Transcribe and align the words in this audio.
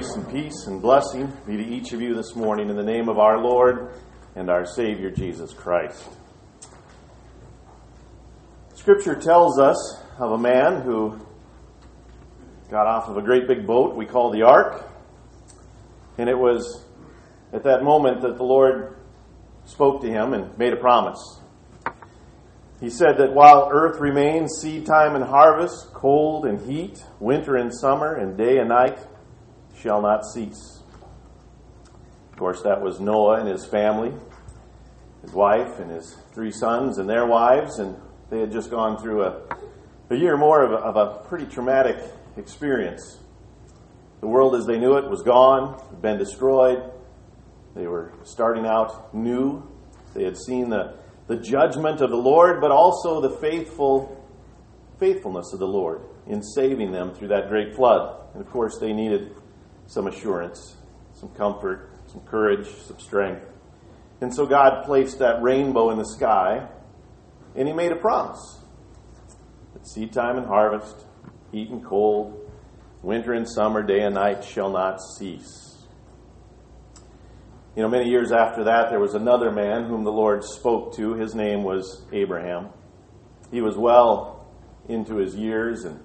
grace 0.00 0.14
and 0.14 0.30
peace 0.30 0.66
and 0.66 0.80
blessing 0.80 1.30
be 1.46 1.58
to 1.58 1.62
each 1.62 1.92
of 1.92 2.00
you 2.00 2.14
this 2.14 2.34
morning 2.34 2.70
in 2.70 2.76
the 2.76 2.82
name 2.82 3.10
of 3.10 3.18
our 3.18 3.38
Lord 3.38 3.92
and 4.34 4.48
our 4.48 4.64
Savior 4.64 5.10
Jesus 5.10 5.52
Christ. 5.52 6.08
Scripture 8.72 9.14
tells 9.14 9.58
us 9.58 10.00
of 10.18 10.32
a 10.32 10.38
man 10.38 10.80
who 10.80 11.20
got 12.70 12.86
off 12.86 13.10
of 13.10 13.18
a 13.18 13.20
great 13.20 13.46
big 13.46 13.66
boat 13.66 13.94
we 13.94 14.06
call 14.06 14.30
the 14.30 14.40
ark, 14.40 14.90
and 16.16 16.30
it 16.30 16.38
was 16.38 16.82
at 17.52 17.64
that 17.64 17.82
moment 17.82 18.22
that 18.22 18.38
the 18.38 18.42
Lord 18.42 18.96
spoke 19.66 20.00
to 20.00 20.08
him 20.08 20.32
and 20.32 20.56
made 20.56 20.72
a 20.72 20.76
promise. 20.76 21.40
He 22.80 22.88
said 22.88 23.18
that 23.18 23.34
while 23.34 23.68
earth 23.70 24.00
remains, 24.00 24.62
seed 24.62 24.86
time 24.86 25.14
and 25.14 25.24
harvest, 25.24 25.92
cold 25.92 26.46
and 26.46 26.58
heat, 26.58 27.04
winter 27.18 27.56
and 27.56 27.70
summer, 27.70 28.14
and 28.14 28.38
day 28.38 28.56
and 28.56 28.70
night 28.70 28.98
shall 29.80 30.00
not 30.02 30.24
cease. 30.24 30.80
Of 32.32 32.38
course, 32.38 32.62
that 32.62 32.80
was 32.80 33.00
Noah 33.00 33.40
and 33.40 33.48
his 33.48 33.66
family, 33.66 34.12
his 35.22 35.32
wife 35.32 35.78
and 35.78 35.90
his 35.90 36.16
three 36.32 36.50
sons 36.50 36.98
and 36.98 37.08
their 37.08 37.26
wives, 37.26 37.78
and 37.78 37.96
they 38.30 38.40
had 38.40 38.52
just 38.52 38.70
gone 38.70 39.00
through 39.00 39.24
a, 39.24 39.42
a 40.10 40.16
year 40.16 40.36
more 40.36 40.62
of 40.62 40.72
a, 40.72 40.76
of 40.76 40.96
a 40.96 41.28
pretty 41.28 41.46
traumatic 41.46 41.96
experience. 42.36 43.18
The 44.20 44.26
world 44.26 44.54
as 44.54 44.66
they 44.66 44.78
knew 44.78 44.96
it 44.96 45.08
was 45.08 45.22
gone, 45.22 45.82
been 46.00 46.18
destroyed. 46.18 46.92
They 47.74 47.86
were 47.86 48.12
starting 48.24 48.66
out 48.66 49.14
new. 49.14 49.62
They 50.14 50.24
had 50.24 50.36
seen 50.36 50.70
the 50.70 51.00
the 51.30 51.36
judgment 51.36 52.00
of 52.00 52.10
the 52.10 52.16
Lord, 52.16 52.60
but 52.60 52.72
also 52.72 53.20
the 53.20 53.38
faithful 53.38 54.20
faithfulness 54.98 55.52
of 55.52 55.60
the 55.60 55.66
Lord 55.66 56.02
in 56.26 56.42
saving 56.42 56.90
them 56.90 57.14
through 57.14 57.28
that 57.28 57.48
great 57.48 57.72
flood. 57.76 58.16
And 58.34 58.42
of 58.42 58.50
course, 58.50 58.78
they 58.80 58.92
needed 58.92 59.36
some 59.90 60.06
assurance, 60.06 60.76
some 61.14 61.28
comfort, 61.30 61.90
some 62.06 62.20
courage, 62.20 62.68
some 62.86 62.98
strength. 63.00 63.44
And 64.20 64.32
so 64.32 64.46
God 64.46 64.84
placed 64.84 65.18
that 65.18 65.42
rainbow 65.42 65.90
in 65.90 65.98
the 65.98 66.04
sky, 66.04 66.68
and 67.56 67.66
He 67.66 67.74
made 67.74 67.90
a 67.90 67.96
promise 67.96 68.60
that 69.74 69.86
seed 69.88 70.12
time 70.12 70.36
and 70.36 70.46
harvest, 70.46 71.06
heat 71.50 71.70
and 71.70 71.84
cold, 71.84 72.52
winter 73.02 73.32
and 73.32 73.48
summer, 73.48 73.82
day 73.82 74.02
and 74.02 74.14
night 74.14 74.44
shall 74.44 74.70
not 74.70 75.00
cease. 75.18 75.84
You 77.74 77.82
know, 77.82 77.88
many 77.88 78.08
years 78.08 78.30
after 78.30 78.64
that, 78.64 78.90
there 78.90 79.00
was 79.00 79.14
another 79.14 79.50
man 79.50 79.88
whom 79.88 80.04
the 80.04 80.12
Lord 80.12 80.44
spoke 80.44 80.94
to. 80.96 81.14
His 81.14 81.34
name 81.34 81.64
was 81.64 82.04
Abraham. 82.12 82.68
He 83.50 83.60
was 83.60 83.76
well 83.76 84.46
into 84.88 85.16
his 85.16 85.34
years, 85.34 85.84
and 85.84 85.98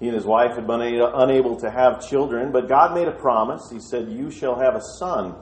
he 0.00 0.06
and 0.06 0.14
his 0.14 0.24
wife 0.24 0.56
had 0.56 0.66
been 0.66 0.80
unable 0.80 1.56
to 1.60 1.70
have 1.70 2.08
children, 2.08 2.52
but 2.52 2.68
God 2.68 2.94
made 2.94 3.06
a 3.06 3.12
promise. 3.12 3.68
He 3.70 3.80
said, 3.80 4.10
You 4.10 4.30
shall 4.30 4.58
have 4.58 4.74
a 4.74 4.80
son. 4.98 5.36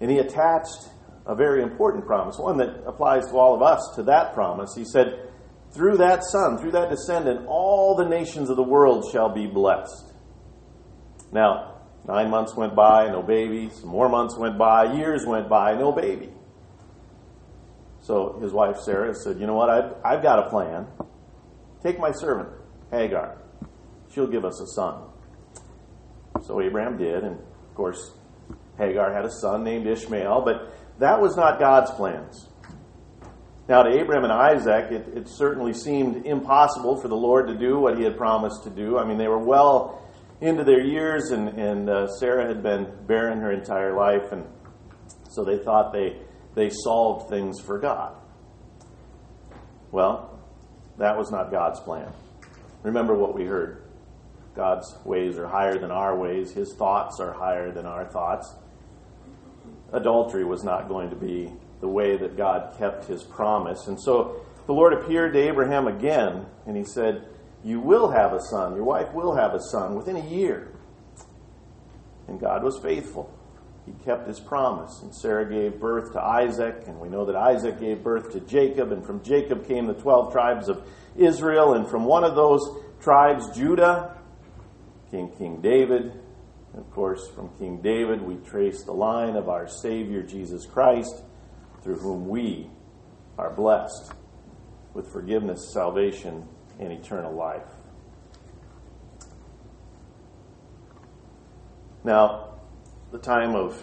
And 0.00 0.10
he 0.10 0.18
attached 0.18 0.88
a 1.26 1.34
very 1.34 1.62
important 1.62 2.06
promise, 2.06 2.38
one 2.38 2.56
that 2.58 2.84
applies 2.86 3.26
to 3.26 3.36
all 3.36 3.54
of 3.54 3.62
us, 3.62 3.80
to 3.96 4.04
that 4.04 4.34
promise. 4.34 4.74
He 4.76 4.84
said, 4.84 5.28
Through 5.72 5.96
that 5.98 6.22
son, 6.24 6.58
through 6.58 6.70
that 6.72 6.90
descendant, 6.90 7.46
all 7.48 7.96
the 7.96 8.08
nations 8.08 8.48
of 8.48 8.56
the 8.56 8.62
world 8.62 9.10
shall 9.12 9.28
be 9.28 9.46
blessed. 9.46 10.14
Now, 11.32 11.78
Nine 12.08 12.30
months 12.30 12.54
went 12.56 12.74
by, 12.74 13.08
no 13.08 13.22
baby. 13.22 13.68
Some 13.68 13.90
more 13.90 14.08
months 14.08 14.34
went 14.36 14.56
by. 14.56 14.94
Years 14.94 15.26
went 15.26 15.46
by, 15.46 15.74
no 15.74 15.92
baby. 15.92 16.30
So 18.00 18.38
his 18.40 18.50
wife 18.50 18.78
Sarah 18.78 19.14
said, 19.14 19.38
You 19.38 19.46
know 19.46 19.54
what? 19.54 19.68
I've, 19.68 19.92
I've 20.02 20.22
got 20.22 20.46
a 20.46 20.48
plan. 20.48 20.86
Take 21.82 22.00
my 22.00 22.10
servant, 22.12 22.48
Hagar. 22.90 23.38
She'll 24.12 24.26
give 24.26 24.44
us 24.44 24.60
a 24.60 24.66
son. 24.74 25.02
So 26.42 26.60
Abraham 26.60 26.96
did, 26.96 27.24
and 27.24 27.36
of 27.36 27.74
course, 27.74 28.12
Hagar 28.78 29.12
had 29.12 29.24
a 29.24 29.30
son 29.30 29.64
named 29.64 29.86
Ishmael, 29.86 30.42
but 30.44 30.72
that 30.98 31.20
was 31.20 31.36
not 31.36 31.58
God's 31.58 31.90
plans. 31.92 32.48
Now, 33.68 33.82
to 33.82 33.90
Abraham 33.90 34.24
and 34.24 34.32
Isaac, 34.32 34.90
it, 34.90 35.08
it 35.14 35.28
certainly 35.28 35.74
seemed 35.74 36.24
impossible 36.24 37.00
for 37.00 37.08
the 37.08 37.16
Lord 37.16 37.48
to 37.48 37.54
do 37.58 37.78
what 37.78 37.98
he 37.98 38.04
had 38.04 38.16
promised 38.16 38.64
to 38.64 38.70
do. 38.70 38.96
I 38.96 39.06
mean, 39.06 39.18
they 39.18 39.28
were 39.28 39.44
well 39.44 40.08
into 40.40 40.64
their 40.64 40.82
years, 40.82 41.32
and, 41.32 41.48
and 41.48 41.90
uh, 41.90 42.06
Sarah 42.18 42.46
had 42.46 42.62
been 42.62 42.86
barren 43.06 43.40
her 43.40 43.52
entire 43.52 43.94
life, 43.94 44.32
and 44.32 44.46
so 45.28 45.44
they 45.44 45.58
thought 45.58 45.92
they, 45.92 46.16
they 46.54 46.70
solved 46.70 47.28
things 47.28 47.60
for 47.60 47.78
God. 47.78 48.14
Well, 49.90 50.40
that 50.96 51.18
was 51.18 51.30
not 51.30 51.50
God's 51.50 51.80
plan. 51.80 52.12
Remember 52.82 53.14
what 53.14 53.34
we 53.34 53.44
heard 53.44 53.82
God's 54.54 54.96
ways 55.04 55.38
are 55.38 55.46
higher 55.46 55.78
than 55.78 55.90
our 55.90 56.16
ways, 56.16 56.52
His 56.52 56.74
thoughts 56.74 57.20
are 57.20 57.32
higher 57.32 57.70
than 57.72 57.86
our 57.86 58.04
thoughts. 58.06 58.54
Adultery 59.92 60.44
was 60.44 60.64
not 60.64 60.88
going 60.88 61.10
to 61.10 61.16
be 61.16 61.52
the 61.80 61.88
way 61.88 62.16
that 62.16 62.36
God 62.36 62.76
kept 62.78 63.04
His 63.04 63.22
promise. 63.22 63.86
And 63.86 64.00
so 64.00 64.44
the 64.66 64.72
Lord 64.72 64.92
appeared 64.92 65.32
to 65.34 65.38
Abraham 65.38 65.86
again, 65.86 66.46
and 66.66 66.76
He 66.76 66.84
said, 66.84 67.24
you 67.64 67.80
will 67.80 68.10
have 68.10 68.32
a 68.32 68.40
son. 68.40 68.74
Your 68.74 68.84
wife 68.84 69.12
will 69.12 69.34
have 69.34 69.54
a 69.54 69.60
son 69.60 69.94
within 69.94 70.16
a 70.16 70.26
year. 70.26 70.68
And 72.28 72.40
God 72.40 72.62
was 72.62 72.78
faithful. 72.78 73.34
He 73.88 74.04
kept 74.04 74.28
his 74.28 74.38
promise. 74.38 75.00
And 75.02 75.14
Sarah 75.14 75.48
gave 75.48 75.80
birth 75.80 76.12
to 76.12 76.20
Isaac, 76.20 76.84
and 76.86 77.00
we 77.00 77.08
know 77.08 77.24
that 77.24 77.36
Isaac 77.36 77.80
gave 77.80 78.02
birth 78.02 78.32
to 78.32 78.40
Jacob, 78.40 78.92
and 78.92 79.04
from 79.04 79.22
Jacob 79.22 79.66
came 79.66 79.86
the 79.86 79.94
12 79.94 80.30
tribes 80.32 80.68
of 80.68 80.86
Israel, 81.16 81.72
and 81.72 81.88
from 81.88 82.04
one 82.04 82.22
of 82.22 82.34
those 82.34 82.60
tribes, 83.00 83.48
Judah, 83.56 84.18
came 85.10 85.30
King 85.30 85.62
David. 85.62 86.02
And 86.72 86.82
of 86.82 86.90
course, 86.90 87.28
from 87.34 87.48
King 87.58 87.80
David, 87.80 88.20
we 88.20 88.36
trace 88.36 88.82
the 88.82 88.92
line 88.92 89.36
of 89.36 89.48
our 89.48 89.66
Savior 89.66 90.22
Jesus 90.22 90.66
Christ, 90.66 91.22
through 91.82 91.98
whom 91.98 92.28
we 92.28 92.68
are 93.38 93.54
blessed 93.54 94.12
with 94.92 95.10
forgiveness, 95.10 95.72
salvation, 95.72 96.46
and 96.78 96.92
eternal 96.92 97.32
life. 97.32 97.62
Now, 102.04 102.57
the 103.10 103.18
time 103.18 103.54
of 103.54 103.82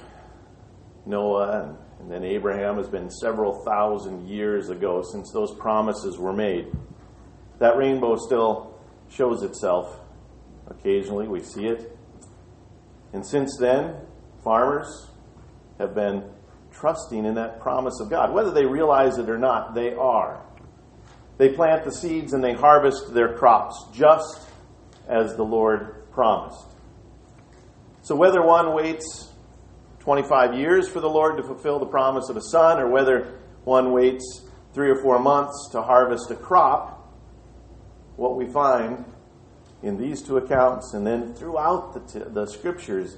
Noah 1.05 1.61
and, 1.61 1.77
and 1.99 2.11
then 2.11 2.23
Abraham 2.23 2.77
has 2.77 2.87
been 2.87 3.09
several 3.09 3.63
thousand 3.63 4.27
years 4.27 4.69
ago 4.69 5.01
since 5.01 5.31
those 5.31 5.53
promises 5.55 6.17
were 6.17 6.33
made. 6.33 6.67
That 7.59 7.77
rainbow 7.77 8.17
still 8.17 8.79
shows 9.09 9.43
itself. 9.43 9.99
Occasionally 10.67 11.27
we 11.27 11.41
see 11.41 11.65
it. 11.65 11.97
And 13.13 13.25
since 13.25 13.57
then, 13.57 13.95
farmers 14.43 15.09
have 15.79 15.95
been 15.95 16.23
trusting 16.71 17.25
in 17.25 17.35
that 17.35 17.59
promise 17.59 17.99
of 18.01 18.09
God. 18.09 18.33
Whether 18.33 18.51
they 18.51 18.65
realize 18.65 19.17
it 19.17 19.29
or 19.29 19.37
not, 19.37 19.73
they 19.73 19.93
are. 19.93 20.45
They 21.37 21.49
plant 21.49 21.83
the 21.83 21.91
seeds 21.91 22.33
and 22.33 22.43
they 22.43 22.53
harvest 22.53 23.13
their 23.13 23.33
crops, 23.35 23.85
just 23.93 24.41
as 25.07 25.35
the 25.35 25.43
Lord 25.43 26.11
promised. 26.11 26.74
So, 28.05 28.15
whether 28.15 28.43
one 28.43 28.75
waits 28.75 29.29
25 30.01 30.53
years 30.53 30.87
for 30.87 30.99
the 30.99 31.09
Lord 31.09 31.37
to 31.37 31.43
fulfill 31.43 31.79
the 31.79 31.87
promise 31.87 32.29
of 32.29 32.37
a 32.37 32.41
son, 32.41 32.79
or 32.79 32.87
whether 32.87 33.39
one 33.63 33.93
waits 33.93 34.47
three 34.75 34.91
or 34.91 35.01
four 35.01 35.17
months 35.17 35.69
to 35.71 35.81
harvest 35.81 36.29
a 36.29 36.35
crop, 36.35 37.11
what 38.15 38.35
we 38.35 38.45
find 38.45 39.05
in 39.81 39.97
these 39.97 40.21
two 40.21 40.37
accounts 40.37 40.93
and 40.93 41.05
then 41.07 41.33
throughout 41.33 41.95
the, 41.95 41.99
t- 42.19 42.29
the 42.29 42.45
scriptures 42.45 43.17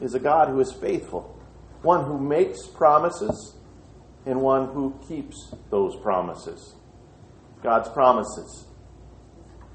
is 0.00 0.14
a 0.14 0.18
God 0.18 0.48
who 0.48 0.58
is 0.58 0.72
faithful, 0.72 1.40
one 1.82 2.04
who 2.04 2.18
makes 2.18 2.66
promises, 2.66 3.54
and 4.26 4.42
one 4.42 4.66
who 4.72 4.98
keeps 5.06 5.54
those 5.70 5.94
promises. 5.94 6.74
God's 7.62 7.88
promises. 7.90 8.66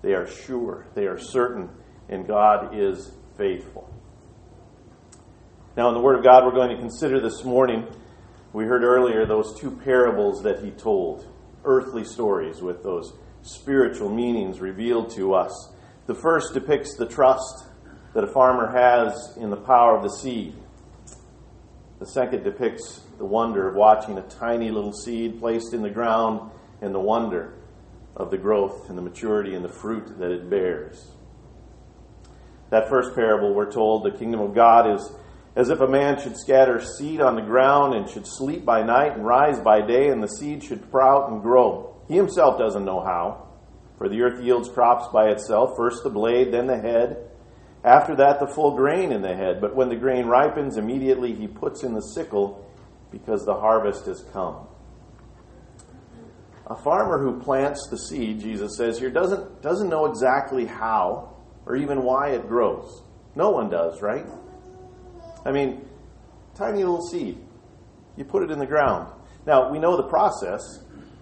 They 0.01 0.11
are 0.11 0.27
sure, 0.27 0.85
they 0.95 1.05
are 1.05 1.17
certain, 1.17 1.69
and 2.09 2.27
God 2.27 2.77
is 2.77 3.13
faithful. 3.37 3.89
Now, 5.75 5.87
in 5.87 5.95
the 5.95 6.01
Word 6.01 6.17
of 6.17 6.23
God, 6.23 6.45
we're 6.45 6.51
going 6.51 6.69
to 6.69 6.77
consider 6.77 7.19
this 7.19 7.43
morning, 7.43 7.87
we 8.53 8.65
heard 8.65 8.83
earlier 8.83 9.25
those 9.25 9.59
two 9.59 9.71
parables 9.71 10.43
that 10.43 10.63
He 10.63 10.69
told, 10.69 11.25
earthly 11.65 12.03
stories 12.03 12.61
with 12.61 12.83
those 12.83 13.11
spiritual 13.41 14.09
meanings 14.09 14.59
revealed 14.59 15.09
to 15.15 15.33
us. 15.33 15.73
The 16.05 16.13
first 16.13 16.53
depicts 16.53 16.95
the 16.95 17.07
trust 17.07 17.65
that 18.13 18.23
a 18.23 18.27
farmer 18.27 18.69
has 18.71 19.35
in 19.35 19.49
the 19.49 19.57
power 19.57 19.97
of 19.97 20.03
the 20.03 20.11
seed. 20.11 20.53
The 21.97 22.05
second 22.05 22.43
depicts 22.43 23.01
the 23.17 23.25
wonder 23.25 23.67
of 23.67 23.73
watching 23.73 24.19
a 24.19 24.29
tiny 24.29 24.69
little 24.69 24.93
seed 24.93 25.39
placed 25.39 25.73
in 25.73 25.81
the 25.81 25.89
ground 25.89 26.51
and 26.81 26.93
the 26.93 26.99
wonder 26.99 27.55
of 28.15 28.29
the 28.29 28.37
growth 28.37 28.89
and 28.89 28.97
the 28.97 29.01
maturity 29.01 29.55
and 29.55 29.65
the 29.65 29.69
fruit 29.69 30.19
that 30.19 30.29
it 30.29 30.51
bears. 30.51 31.13
That 32.69 32.89
first 32.89 33.15
parable, 33.15 33.55
we're 33.55 33.71
told 33.71 34.03
the 34.03 34.15
kingdom 34.15 34.39
of 34.39 34.53
God 34.53 34.93
is 34.93 35.11
as 35.55 35.69
if 35.69 35.81
a 35.81 35.87
man 35.87 36.19
should 36.19 36.37
scatter 36.37 36.81
seed 36.81 37.21
on 37.21 37.35
the 37.35 37.41
ground 37.41 37.93
and 37.93 38.09
should 38.09 38.25
sleep 38.25 38.65
by 38.65 38.81
night 38.81 39.13
and 39.13 39.25
rise 39.25 39.59
by 39.59 39.81
day, 39.81 40.09
and 40.09 40.23
the 40.23 40.27
seed 40.27 40.63
should 40.63 40.83
sprout 40.83 41.29
and 41.31 41.41
grow. 41.41 41.95
He 42.07 42.15
himself 42.15 42.57
doesn't 42.57 42.85
know 42.85 43.01
how, 43.01 43.47
for 43.97 44.09
the 44.09 44.21
earth 44.21 44.43
yields 44.43 44.69
crops 44.69 45.07
by 45.13 45.29
itself 45.29 45.77
first 45.77 46.03
the 46.03 46.09
blade, 46.09 46.51
then 46.51 46.67
the 46.67 46.79
head, 46.79 47.29
After 47.83 48.15
that, 48.15 48.39
the 48.39 48.47
full 48.47 48.75
grain 48.75 49.11
in 49.11 49.21
the 49.21 49.35
head. 49.35 49.59
But 49.59 49.75
when 49.75 49.89
the 49.89 49.95
grain 49.95 50.25
ripens, 50.25 50.77
immediately 50.77 51.33
he 51.33 51.47
puts 51.47 51.83
in 51.83 51.93
the 51.93 52.01
sickle 52.01 52.65
because 53.11 53.45
the 53.45 53.55
harvest 53.55 54.05
has 54.05 54.23
come. 54.31 54.67
A 56.67 56.75
farmer 56.81 57.21
who 57.21 57.41
plants 57.41 57.87
the 57.89 57.97
seed, 57.97 58.39
Jesus 58.39 58.77
says 58.77 58.97
here, 58.97 59.09
doesn't, 59.09 59.61
doesn't 59.61 59.89
know 59.89 60.05
exactly 60.05 60.65
how 60.65 61.35
or 61.65 61.75
even 61.75 62.03
why 62.03 62.29
it 62.29 62.47
grows. 62.47 63.03
No 63.35 63.49
one 63.49 63.69
does, 63.69 64.01
right? 64.01 64.25
I 65.45 65.51
mean, 65.51 65.85
tiny 66.55 66.79
little 66.79 67.01
seed. 67.01 67.37
You 68.15 68.25
put 68.25 68.43
it 68.43 68.51
in 68.51 68.59
the 68.59 68.65
ground. 68.65 69.11
Now, 69.45 69.69
we 69.69 69.79
know 69.79 69.97
the 69.97 70.03
process. 70.07 70.61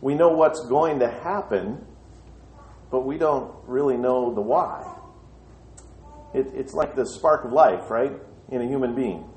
We 0.02 0.14
know 0.16 0.30
what's 0.30 0.66
going 0.68 1.00
to 1.00 1.10
happen, 1.10 1.86
but 2.92 3.02
we 3.02 3.18
don't 3.18 3.54
really 3.66 3.98
know 3.98 4.34
the 4.34 4.42
why. 4.42 4.98
It, 6.34 6.48
it's 6.54 6.74
like 6.74 6.96
the 6.96 7.06
spark 7.06 7.46
of 7.46 7.52
life, 7.52 7.90
right, 7.90 8.14
in 8.50 8.62
a 8.62 8.68
human 8.68 8.96
being. 8.96 9.28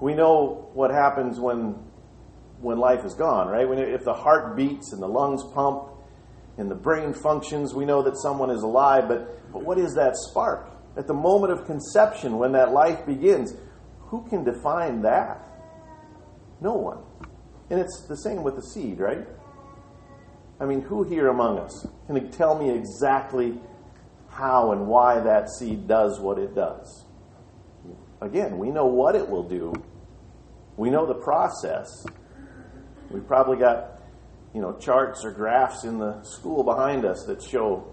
We 0.00 0.14
know 0.14 0.70
what 0.74 0.90
happens 0.90 1.38
when, 1.38 1.76
when 2.60 2.78
life 2.78 3.04
is 3.04 3.14
gone, 3.14 3.48
right? 3.48 3.68
When, 3.68 3.78
if 3.78 4.04
the 4.04 4.14
heart 4.14 4.56
beats 4.56 4.92
and 4.92 5.02
the 5.02 5.08
lungs 5.08 5.42
pump 5.54 5.88
and 6.58 6.70
the 6.70 6.74
brain 6.74 7.14
functions, 7.14 7.74
we 7.74 7.84
know 7.84 8.02
that 8.02 8.16
someone 8.16 8.50
is 8.50 8.62
alive, 8.62 9.06
but, 9.08 9.52
but 9.52 9.62
what 9.62 9.78
is 9.78 9.94
that 9.94 10.16
spark? 10.16 10.71
At 10.96 11.06
the 11.06 11.14
moment 11.14 11.52
of 11.52 11.66
conception, 11.66 12.38
when 12.38 12.52
that 12.52 12.72
life 12.72 13.06
begins, 13.06 13.54
who 14.00 14.26
can 14.28 14.44
define 14.44 15.02
that? 15.02 15.40
No 16.60 16.74
one. 16.74 16.98
And 17.70 17.80
it's 17.80 18.06
the 18.08 18.16
same 18.16 18.42
with 18.42 18.56
the 18.56 18.62
seed, 18.62 19.00
right? 19.00 19.26
I 20.60 20.66
mean, 20.66 20.82
who 20.82 21.02
here 21.02 21.28
among 21.28 21.58
us 21.58 21.86
can 22.06 22.30
tell 22.30 22.58
me 22.58 22.70
exactly 22.70 23.58
how 24.28 24.72
and 24.72 24.86
why 24.86 25.20
that 25.20 25.48
seed 25.50 25.88
does 25.88 26.20
what 26.20 26.38
it 26.38 26.54
does? 26.54 27.06
Again, 28.20 28.58
we 28.58 28.70
know 28.70 28.86
what 28.86 29.16
it 29.16 29.28
will 29.28 29.42
do. 29.42 29.72
We 30.76 30.90
know 30.90 31.06
the 31.06 31.14
process. 31.14 31.88
We 33.10 33.20
probably 33.20 33.56
got, 33.56 34.02
you 34.54 34.60
know, 34.60 34.76
charts 34.78 35.24
or 35.24 35.32
graphs 35.32 35.84
in 35.84 35.98
the 35.98 36.22
school 36.22 36.62
behind 36.62 37.04
us 37.04 37.24
that 37.26 37.42
show 37.42 37.86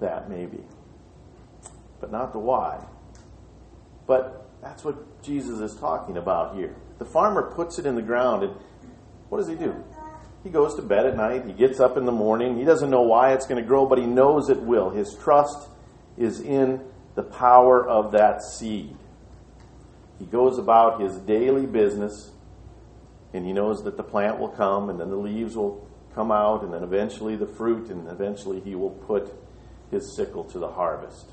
that 0.00 0.30
maybe. 0.30 0.64
But 2.00 2.10
not 2.10 2.32
the 2.32 2.38
why. 2.38 2.84
But 4.06 4.48
that's 4.62 4.84
what 4.84 5.22
Jesus 5.22 5.60
is 5.60 5.78
talking 5.78 6.16
about 6.16 6.56
here. 6.56 6.74
The 6.98 7.04
farmer 7.04 7.52
puts 7.54 7.78
it 7.78 7.86
in 7.86 7.94
the 7.94 8.02
ground 8.02 8.42
and 8.42 8.54
what 9.30 9.38
does 9.38 9.48
he 9.48 9.54
do? 9.54 9.82
He 10.42 10.50
goes 10.50 10.74
to 10.74 10.82
bed 10.82 11.06
at 11.06 11.16
night. 11.16 11.46
He 11.46 11.52
gets 11.52 11.80
up 11.80 11.96
in 11.96 12.04
the 12.04 12.12
morning. 12.12 12.58
He 12.58 12.64
doesn't 12.64 12.90
know 12.90 13.02
why 13.02 13.32
it's 13.32 13.46
going 13.46 13.62
to 13.62 13.66
grow, 13.66 13.86
but 13.86 13.98
he 13.98 14.06
knows 14.06 14.50
it 14.50 14.60
will. 14.60 14.90
His 14.90 15.14
trust 15.14 15.68
is 16.18 16.40
in 16.40 16.80
the 17.14 17.22
power 17.22 17.86
of 17.86 18.12
that 18.12 18.42
seed. 18.42 18.96
He 20.18 20.26
goes 20.26 20.58
about 20.58 21.00
his 21.00 21.16
daily 21.18 21.66
business, 21.66 22.30
and 23.32 23.46
he 23.46 23.52
knows 23.52 23.84
that 23.84 23.96
the 23.96 24.02
plant 24.02 24.38
will 24.38 24.48
come, 24.48 24.90
and 24.90 24.98
then 24.98 25.10
the 25.10 25.16
leaves 25.16 25.56
will 25.56 25.86
come 26.14 26.32
out, 26.32 26.62
and 26.62 26.72
then 26.72 26.82
eventually 26.82 27.36
the 27.36 27.46
fruit, 27.46 27.90
and 27.90 28.08
eventually 28.08 28.60
he 28.60 28.74
will 28.74 28.90
put 28.90 29.32
his 29.90 30.14
sickle 30.14 30.44
to 30.44 30.58
the 30.58 30.68
harvest. 30.68 31.30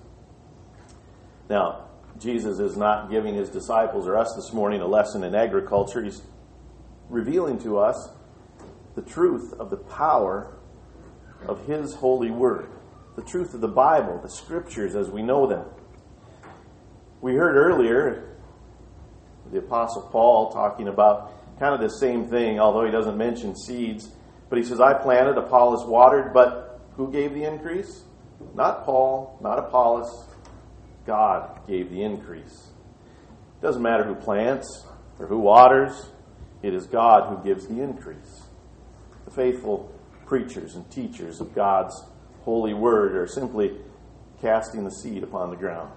Now, 1.49 1.85
Jesus 2.19 2.59
is 2.59 2.75
not 2.75 3.09
giving 3.09 3.35
his 3.35 3.49
disciples 3.49 4.07
or 4.07 4.17
us 4.17 4.33
this 4.35 4.51
morning 4.53 4.81
a 4.81 4.87
lesson 4.87 5.23
in 5.23 5.35
agriculture. 5.35 6.03
He's 6.03 6.21
revealing 7.09 7.59
to 7.59 7.77
us 7.77 8.09
the 8.95 9.01
truth 9.01 9.53
of 9.59 9.69
the 9.69 9.77
power 9.77 10.57
of 11.47 11.65
His 11.67 11.93
holy 11.93 12.31
word, 12.31 12.69
the 13.15 13.21
truth 13.21 13.53
of 13.53 13.61
the 13.61 13.67
Bible, 13.67 14.19
the 14.21 14.29
scriptures 14.29 14.95
as 14.95 15.09
we 15.09 15.21
know 15.21 15.47
them. 15.47 15.65
We 17.21 17.35
heard 17.35 17.55
earlier 17.55 18.35
the 19.51 19.59
Apostle 19.59 20.09
Paul 20.11 20.51
talking 20.51 20.87
about 20.87 21.59
kind 21.59 21.73
of 21.73 21.79
the 21.79 21.95
same 21.97 22.27
thing, 22.27 22.59
although 22.59 22.85
he 22.85 22.91
doesn't 22.91 23.17
mention 23.17 23.55
seeds. 23.55 24.09
But 24.49 24.57
he 24.57 24.63
says, 24.63 24.79
I 24.79 24.93
planted, 24.93 25.37
Apollos 25.37 25.85
watered, 25.85 26.33
but 26.33 26.81
who 26.95 27.11
gave 27.11 27.33
the 27.33 27.43
increase? 27.43 28.03
Not 28.53 28.85
Paul, 28.85 29.37
not 29.41 29.59
Apollos. 29.59 30.25
God 31.07 31.61
gave 31.67 31.89
the 31.89 32.03
increase. 32.03 32.67
It 33.57 33.61
doesn't 33.61 33.81
matter 33.81 34.03
who 34.03 34.13
plants 34.13 34.85
or 35.17 35.25
who 35.25 35.39
waters, 35.39 36.11
it 36.61 36.73
is 36.73 36.85
God 36.85 37.29
who 37.29 37.43
gives 37.43 37.65
the 37.65 37.81
increase. 37.81 38.43
The 39.25 39.31
faithful 39.31 39.91
preachers 40.25 40.75
and 40.75 40.89
teachers 40.91 41.39
of 41.41 41.55
God's 41.55 42.03
holy 42.41 42.73
word 42.73 43.15
are 43.15 43.27
simply 43.27 43.77
casting 44.41 44.83
the 44.83 44.91
seed 44.91 45.23
upon 45.23 45.49
the 45.49 45.55
ground. 45.55 45.91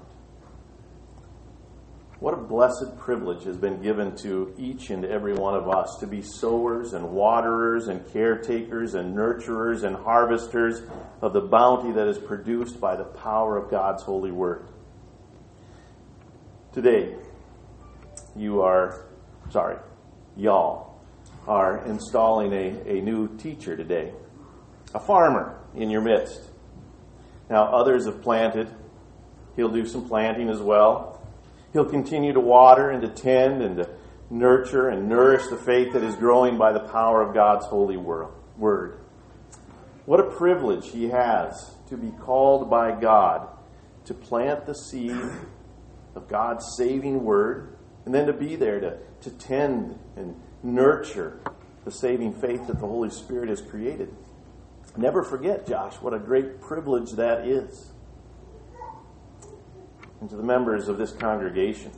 What 2.20 2.34
a 2.34 2.36
blessed 2.36 2.98
privilege 2.98 3.44
has 3.44 3.56
been 3.56 3.80
given 3.82 4.14
to 4.18 4.54
each 4.58 4.90
and 4.90 5.06
every 5.06 5.32
one 5.32 5.54
of 5.54 5.68
us 5.70 5.96
to 6.00 6.06
be 6.06 6.20
sowers 6.20 6.92
and 6.92 7.12
waterers 7.12 7.88
and 7.88 8.06
caretakers 8.12 8.94
and 8.94 9.16
nurturers 9.16 9.84
and 9.84 9.96
harvesters 9.96 10.82
of 11.22 11.32
the 11.32 11.40
bounty 11.40 11.92
that 11.92 12.08
is 12.08 12.18
produced 12.18 12.78
by 12.78 12.94
the 12.94 13.04
power 13.04 13.56
of 13.56 13.70
God's 13.70 14.02
holy 14.02 14.32
word. 14.32 14.66
Today, 16.72 17.16
you 18.36 18.62
are, 18.62 19.04
sorry, 19.50 19.76
y'all 20.36 21.00
are 21.48 21.84
installing 21.84 22.52
a, 22.52 22.98
a 22.98 23.00
new 23.00 23.26
teacher 23.38 23.76
today, 23.76 24.12
a 24.94 25.00
farmer 25.00 25.58
in 25.74 25.90
your 25.90 26.00
midst. 26.00 26.40
Now, 27.48 27.64
others 27.74 28.06
have 28.06 28.22
planted. 28.22 28.72
He'll 29.56 29.72
do 29.72 29.84
some 29.84 30.06
planting 30.06 30.48
as 30.48 30.60
well. 30.60 31.20
He'll 31.72 31.90
continue 31.90 32.32
to 32.34 32.40
water 32.40 32.90
and 32.90 33.02
to 33.02 33.08
tend 33.08 33.62
and 33.62 33.78
to 33.78 33.90
nurture 34.30 34.90
and 34.90 35.08
nourish 35.08 35.48
the 35.48 35.56
faith 35.56 35.92
that 35.94 36.04
is 36.04 36.14
growing 36.14 36.56
by 36.56 36.72
the 36.72 36.86
power 36.88 37.20
of 37.20 37.34
God's 37.34 37.66
holy 37.66 37.96
word. 37.96 38.96
What 40.06 40.20
a 40.20 40.30
privilege 40.30 40.90
he 40.90 41.08
has 41.08 41.74
to 41.88 41.96
be 41.96 42.12
called 42.12 42.70
by 42.70 42.92
God 42.92 43.48
to 44.04 44.14
plant 44.14 44.66
the 44.66 44.74
seed 44.76 45.20
of 46.20 46.28
God's 46.28 46.64
saving 46.76 47.24
word 47.24 47.76
and 48.04 48.14
then 48.14 48.26
to 48.26 48.32
be 48.32 48.56
there 48.56 48.80
to, 48.80 48.98
to 49.22 49.30
tend 49.30 49.98
and 50.16 50.34
nurture 50.62 51.40
the 51.84 51.90
saving 51.90 52.34
faith 52.34 52.66
that 52.66 52.78
the 52.78 52.86
Holy 52.86 53.10
Spirit 53.10 53.48
has 53.48 53.60
created. 53.62 54.14
Never 54.96 55.22
forget, 55.22 55.66
Josh, 55.66 55.94
what 55.96 56.12
a 56.12 56.18
great 56.18 56.60
privilege 56.60 57.12
that 57.12 57.46
is. 57.46 57.92
And 60.20 60.28
to 60.28 60.36
the 60.36 60.42
members 60.42 60.88
of 60.88 60.98
this 60.98 61.12
congregation, 61.12 61.92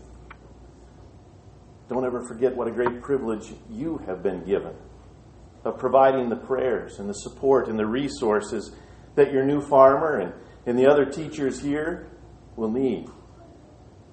don't 1.88 2.04
ever 2.04 2.22
forget 2.22 2.54
what 2.54 2.68
a 2.68 2.70
great 2.70 3.02
privilege 3.02 3.52
you 3.68 3.98
have 4.06 4.22
been 4.22 4.44
given 4.44 4.74
of 5.64 5.78
providing 5.78 6.28
the 6.28 6.36
prayers 6.36 6.98
and 6.98 7.08
the 7.08 7.14
support 7.14 7.68
and 7.68 7.78
the 7.78 7.86
resources 7.86 8.72
that 9.14 9.32
your 9.32 9.44
new 9.44 9.60
farmer 9.60 10.18
and, 10.18 10.32
and 10.66 10.78
the 10.78 10.86
other 10.86 11.04
teachers 11.04 11.60
here 11.60 12.08
will 12.56 12.70
need 12.70 13.08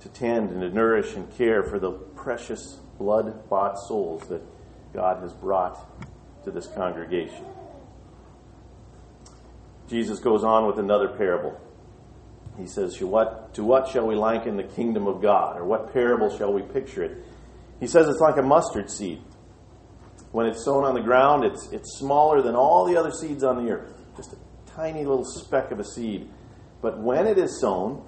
to 0.02 0.10
tend 0.10 0.52
and 0.52 0.62
to 0.62 0.70
nourish 0.70 1.16
and 1.16 1.32
care 1.38 1.64
for 1.64 1.80
the 1.80 1.92
precious 1.92 2.80
blood 2.98 3.50
bought 3.50 3.78
souls 3.80 4.28
that 4.30 4.42
God 4.94 5.22
has 5.22 5.34
brought 5.34 5.78
to 6.44 6.52
this 6.52 6.68
congregation. 6.68 7.46
Jesus 9.90 10.20
goes 10.20 10.44
on 10.44 10.68
with 10.68 10.78
another 10.78 11.08
parable. 11.08 11.60
He 12.58 12.68
says, 12.68 12.96
to 12.98 13.08
what, 13.08 13.54
to 13.56 13.64
what 13.64 13.88
shall 13.88 14.06
we 14.06 14.16
liken 14.16 14.58
the 14.58 14.64
kingdom 14.64 15.08
of 15.08 15.22
God? 15.22 15.58
Or 15.58 15.66
what 15.66 15.94
parable 15.94 16.36
shall 16.38 16.54
we 16.54 16.62
picture 16.62 17.04
it? 17.04 17.18
He 17.80 17.88
says 17.88 18.08
it's 18.08 18.20
like 18.20 18.38
a 18.38 18.42
mustard 18.42 18.92
seed. 18.92 19.22
When 20.32 20.46
it's 20.46 20.64
sown 20.64 20.84
on 20.84 20.94
the 20.94 21.02
ground, 21.02 21.44
it's, 21.44 21.70
it's 21.72 21.98
smaller 21.98 22.42
than 22.42 22.56
all 22.56 22.86
the 22.86 22.98
other 22.98 23.12
seeds 23.12 23.44
on 23.44 23.66
the 23.66 23.72
earth. 23.72 23.94
Just 24.16 24.34
a 24.34 24.38
tiny 24.76 25.06
little 25.06 25.26
speck 25.26 25.72
of 25.72 25.80
a 25.80 25.84
seed. 25.84 26.30
But 26.82 27.00
when 27.00 27.26
it 27.26 27.38
is 27.38 27.60
sown, 27.60 28.06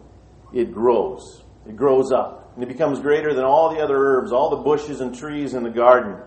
it 0.53 0.71
grows 0.71 1.43
it 1.67 1.75
grows 1.75 2.11
up 2.11 2.53
and 2.55 2.63
it 2.63 2.67
becomes 2.67 2.99
greater 2.99 3.33
than 3.33 3.43
all 3.43 3.73
the 3.73 3.81
other 3.81 3.95
herbs, 3.95 4.31
all 4.31 4.49
the 4.49 4.63
bushes 4.63 5.01
and 5.01 5.15
trees 5.15 5.53
in 5.53 5.63
the 5.63 5.69
garden. 5.69 6.17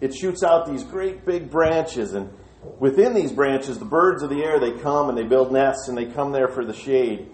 It 0.00 0.14
shoots 0.14 0.42
out 0.42 0.66
these 0.66 0.84
great 0.84 1.24
big 1.24 1.50
branches 1.50 2.14
and 2.14 2.30
within 2.78 3.14
these 3.14 3.32
branches 3.32 3.78
the 3.78 3.84
birds 3.84 4.22
of 4.22 4.30
the 4.30 4.42
air 4.42 4.58
they 4.60 4.72
come 4.72 5.08
and 5.08 5.16
they 5.16 5.24
build 5.24 5.52
nests 5.52 5.88
and 5.88 5.96
they 5.96 6.06
come 6.06 6.32
there 6.32 6.48
for 6.48 6.64
the 6.64 6.74
shade. 6.74 7.30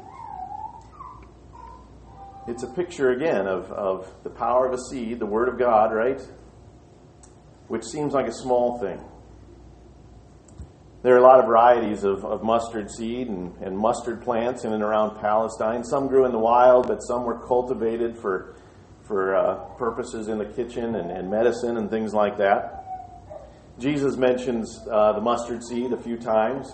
It's 2.46 2.62
a 2.62 2.68
picture 2.68 3.10
again 3.10 3.46
of, 3.46 3.72
of 3.72 4.14
the 4.22 4.30
power 4.30 4.66
of 4.66 4.74
a 4.74 4.78
seed, 4.90 5.18
the 5.18 5.26
word 5.26 5.48
of 5.48 5.58
God, 5.58 5.94
right? 5.94 6.20
Which 7.68 7.84
seems 7.84 8.12
like 8.12 8.26
a 8.26 8.32
small 8.32 8.78
thing. 8.78 9.00
There 11.04 11.14
are 11.14 11.18
a 11.18 11.22
lot 11.22 11.38
of 11.38 11.44
varieties 11.44 12.02
of, 12.02 12.24
of 12.24 12.42
mustard 12.42 12.90
seed 12.90 13.28
and, 13.28 13.54
and 13.60 13.76
mustard 13.76 14.22
plants 14.22 14.64
in 14.64 14.72
and 14.72 14.82
around 14.82 15.20
Palestine. 15.20 15.84
Some 15.84 16.08
grew 16.08 16.24
in 16.24 16.32
the 16.32 16.38
wild, 16.38 16.88
but 16.88 17.00
some 17.00 17.24
were 17.24 17.46
cultivated 17.46 18.16
for, 18.16 18.56
for 19.02 19.36
uh, 19.36 19.56
purposes 19.76 20.28
in 20.28 20.38
the 20.38 20.46
kitchen 20.46 20.94
and, 20.94 21.10
and, 21.10 21.30
medicine 21.30 21.76
and 21.76 21.90
things 21.90 22.14
like 22.14 22.38
that. 22.38 22.86
Jesus 23.78 24.16
mentions 24.16 24.80
uh, 24.90 25.12
the 25.12 25.20
mustard 25.20 25.62
seed 25.62 25.92
a 25.92 26.02
few 26.02 26.16
times. 26.16 26.72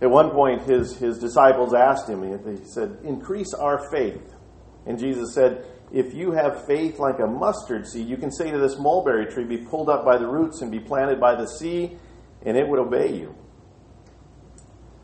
At 0.00 0.08
one 0.08 0.30
point, 0.30 0.62
his, 0.62 0.96
his 0.96 1.18
disciples 1.18 1.74
asked 1.74 2.08
him, 2.08 2.22
he 2.22 2.64
said, 2.64 2.96
Increase 3.04 3.52
our 3.52 3.90
faith. 3.90 4.22
And 4.86 4.98
Jesus 4.98 5.34
said, 5.34 5.66
If 5.92 6.14
you 6.14 6.32
have 6.32 6.64
faith 6.64 6.98
like 6.98 7.18
a 7.18 7.26
mustard 7.26 7.86
seed, 7.86 8.08
you 8.08 8.16
can 8.16 8.32
say 8.32 8.50
to 8.50 8.58
this 8.58 8.78
mulberry 8.78 9.26
tree, 9.26 9.44
Be 9.44 9.58
pulled 9.58 9.90
up 9.90 10.02
by 10.02 10.16
the 10.16 10.26
roots 10.26 10.62
and 10.62 10.72
be 10.72 10.80
planted 10.80 11.20
by 11.20 11.34
the 11.34 11.46
sea, 11.46 11.98
and 12.44 12.56
it 12.56 12.66
would 12.66 12.78
obey 12.78 13.14
you. 13.14 13.34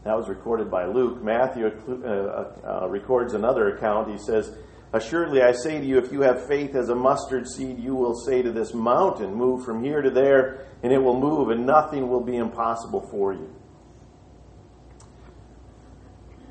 That 0.05 0.17
was 0.17 0.29
recorded 0.29 0.71
by 0.71 0.85
Luke. 0.85 1.23
Matthew 1.23 1.67
uh, 1.67 2.07
uh, 2.07 2.83
uh, 2.85 2.89
records 2.89 3.33
another 3.33 3.75
account. 3.75 4.11
He 4.11 4.19
says, 4.19 4.55
Assuredly, 4.93 5.43
I 5.43 5.53
say 5.53 5.81
to 5.81 5.85
you, 5.85 5.99
if 5.99 6.13
you 6.13 6.21
have 6.21 6.47
faith 6.47 6.77
as 6.77 6.91
a 6.91 6.95
mustard 6.95 7.49
seed, 7.49 7.81
you 7.81 7.95
will 7.95 8.15
say 8.15 8.43
to 8.43 8.53
this 8.53 8.75
mountain, 8.75 9.35
Move 9.35 9.65
from 9.65 9.83
here 9.83 10.03
to 10.03 10.11
there, 10.11 10.67
and 10.83 10.93
it 10.93 10.99
will 10.99 11.19
move, 11.19 11.49
and 11.49 11.67
nothing 11.67 12.09
will 12.09 12.21
be 12.21 12.37
impossible 12.37 13.01
for 13.11 13.33
you. 13.33 13.53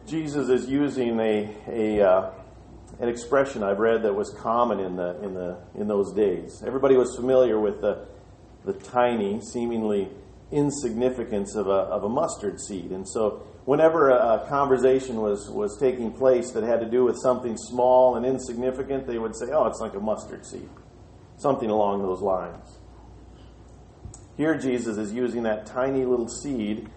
Jesus 0.07 0.49
is 0.49 0.67
using 0.67 1.19
a, 1.19 1.55
a 1.67 2.01
uh, 2.05 2.31
an 2.99 3.07
expression 3.07 3.63
I've 3.63 3.79
read 3.79 4.03
that 4.03 4.13
was 4.13 4.31
common 4.31 4.79
in 4.79 4.95
the 4.95 5.23
in 5.23 5.33
the 5.33 5.57
in 5.75 5.87
those 5.87 6.11
days. 6.11 6.61
Everybody 6.65 6.97
was 6.97 7.15
familiar 7.15 7.59
with 7.59 7.81
the 7.81 8.05
the 8.65 8.73
tiny, 8.73 9.39
seemingly 9.41 10.09
insignificance 10.53 11.55
of 11.55 11.67
a 11.67 11.71
of 11.71 12.03
a 12.03 12.09
mustard 12.09 12.59
seed, 12.61 12.91
and 12.91 13.07
so 13.07 13.43
whenever 13.65 14.09
a, 14.09 14.45
conversation 14.47 15.21
was 15.21 15.49
was 15.49 15.77
taking 15.79 16.11
place 16.11 16.51
that 16.51 16.63
had 16.63 16.79
to 16.79 16.89
do 16.89 17.03
with 17.03 17.17
something 17.17 17.57
small 17.57 18.15
and 18.15 18.25
insignificant, 18.25 19.07
they 19.07 19.17
would 19.17 19.35
say, 19.35 19.47
"Oh, 19.51 19.65
it's 19.65 19.79
like 19.79 19.93
a 19.95 19.99
mustard 19.99 20.45
seed," 20.45 20.69
something 21.37 21.69
along 21.69 22.01
those 22.01 22.21
lines. 22.21 22.79
Here, 24.37 24.57
Jesus 24.57 24.97
is 24.97 25.13
using 25.13 25.43
that 25.43 25.65
tiny 25.65 26.05
little 26.05 26.27
seed 26.27 26.89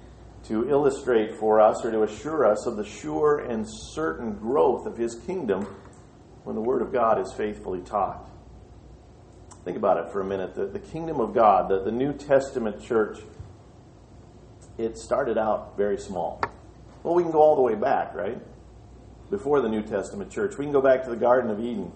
to 0.45 0.69
illustrate 0.71 1.35
for 1.35 1.61
us 1.61 1.85
or 1.85 1.91
to 1.91 2.03
assure 2.03 2.47
us 2.47 2.67
of 2.67 2.77
the 2.77 2.85
sure 2.85 3.41
and 3.41 3.67
certain 3.69 4.35
growth 4.35 4.87
of 4.87 4.97
his 4.97 5.17
kingdom 5.27 5.67
when 6.45 6.55
the 6.55 6.63
Word 6.63 6.83
of 6.83 6.93
God 6.93 7.21
is 7.21 7.33
faithfully 7.33 7.81
taught. 7.81 8.31
Think 9.65 9.77
about 9.77 9.99
it 9.99 10.13
for 10.13 10.21
a 10.21 10.25
minute. 10.25 10.55
The, 10.55 10.67
the 10.67 10.79
kingdom 10.79 11.19
of 11.19 11.35
God, 11.35 11.69
the, 11.69 11.83
the 11.83 11.91
New 11.91 12.13
Testament 12.13 12.81
church, 12.81 13.19
it 14.78 14.99
started 14.99 15.38
out 15.38 15.76
very 15.76 15.99
small. 15.99 16.40
Well, 17.02 17.14
we 17.14 17.23
can 17.23 17.33
go 17.33 17.40
all 17.40 17.56
the 17.56 17.62
way 17.62 17.75
back, 17.75 18.14
right? 18.14 18.38
Before 19.30 19.61
the 19.61 19.68
New 19.68 19.83
Testament 19.83 20.30
church. 20.30 20.56
We 20.59 20.64
can 20.64 20.73
go 20.73 20.83
back 20.83 21.04
to 21.04 21.11
the 21.11 21.16
Garden 21.16 21.50
of 21.50 21.61
Eden 21.61 21.92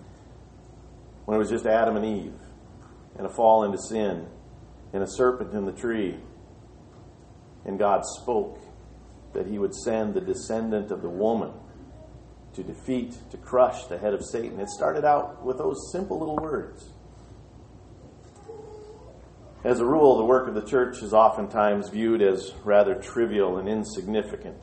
when 1.24 1.36
it 1.36 1.38
was 1.38 1.50
just 1.50 1.66
Adam 1.66 1.96
and 1.96 2.04
Eve 2.04 2.34
and 3.16 3.26
a 3.26 3.30
fall 3.30 3.64
into 3.64 3.78
sin 3.78 4.26
and 4.92 5.02
a 5.02 5.06
serpent 5.06 5.52
in 5.52 5.66
the 5.66 5.72
tree 5.72 6.16
and 7.64 7.78
God 7.78 8.04
spoke 8.04 8.58
that 9.32 9.46
he 9.46 9.58
would 9.58 9.74
send 9.74 10.14
the 10.14 10.20
descendant 10.20 10.90
of 10.90 11.02
the 11.02 11.08
woman 11.08 11.52
to 12.54 12.62
defeat, 12.62 13.16
to 13.30 13.36
crush 13.36 13.84
the 13.84 13.98
head 13.98 14.12
of 14.12 14.24
Satan. 14.24 14.58
It 14.58 14.68
started 14.68 15.04
out 15.04 15.44
with 15.44 15.58
those 15.58 15.92
simple 15.92 16.18
little 16.18 16.36
words. 16.36 16.88
As 19.62 19.78
a 19.78 19.84
rule, 19.84 20.16
the 20.16 20.24
work 20.24 20.48
of 20.48 20.54
the 20.54 20.62
church 20.62 21.02
is 21.02 21.12
oftentimes 21.12 21.90
viewed 21.90 22.22
as 22.22 22.54
rather 22.64 22.94
trivial 22.94 23.58
and 23.58 23.68
insignificant. 23.68 24.56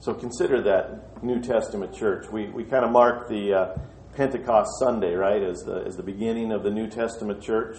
So 0.00 0.12
consider 0.12 0.62
that 0.62 1.22
New 1.22 1.40
Testament 1.40 1.94
church. 1.94 2.26
We, 2.30 2.48
we 2.48 2.64
kind 2.64 2.84
of 2.84 2.90
mark 2.90 3.28
the 3.28 3.54
uh, 3.54 3.78
Pentecost 4.16 4.70
Sunday, 4.78 5.14
right, 5.14 5.42
as 5.42 5.62
the, 5.62 5.82
as 5.86 5.96
the 5.96 6.02
beginning 6.02 6.52
of 6.52 6.62
the 6.62 6.70
New 6.70 6.88
Testament 6.88 7.42
church. 7.42 7.78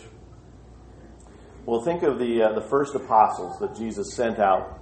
Well, 1.67 1.83
think 1.83 2.01
of 2.01 2.17
the, 2.17 2.41
uh, 2.41 2.53
the 2.53 2.67
first 2.67 2.95
apostles 2.95 3.59
that 3.59 3.75
Jesus 3.75 4.15
sent 4.15 4.39
out. 4.39 4.79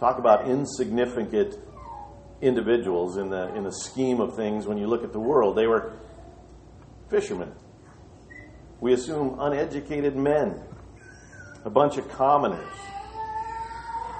Talk 0.00 0.18
about 0.18 0.48
insignificant 0.48 1.56
individuals 2.40 3.18
in 3.18 3.28
the, 3.28 3.54
in 3.54 3.64
the 3.64 3.72
scheme 3.72 4.20
of 4.20 4.36
things 4.36 4.66
when 4.66 4.78
you 4.78 4.86
look 4.86 5.04
at 5.04 5.12
the 5.12 5.20
world. 5.20 5.54
They 5.54 5.66
were 5.66 5.98
fishermen. 7.10 7.52
We 8.80 8.92
assume 8.92 9.36
uneducated 9.40 10.16
men, 10.16 10.60
a 11.64 11.70
bunch 11.70 11.96
of 11.96 12.08
commoners. 12.08 12.74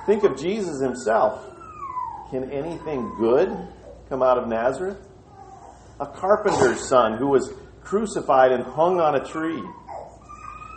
Think 0.07 0.25
of 0.25 0.37
Jesus 0.38 0.81
himself. 0.81 1.45
Can 2.31 2.50
anything 2.50 3.15
good 3.19 3.57
come 4.09 4.23
out 4.23 4.38
of 4.38 4.49
Nazareth? 4.49 4.99
A 6.00 6.07
carpenter's 6.07 6.88
son 6.88 7.19
who 7.19 7.29
was 7.29 7.53
crucified 7.83 8.53
and 8.53 8.65
hung 8.65 9.00
on 9.00 9.15
a 9.15 9.25
tree. 9.25 9.62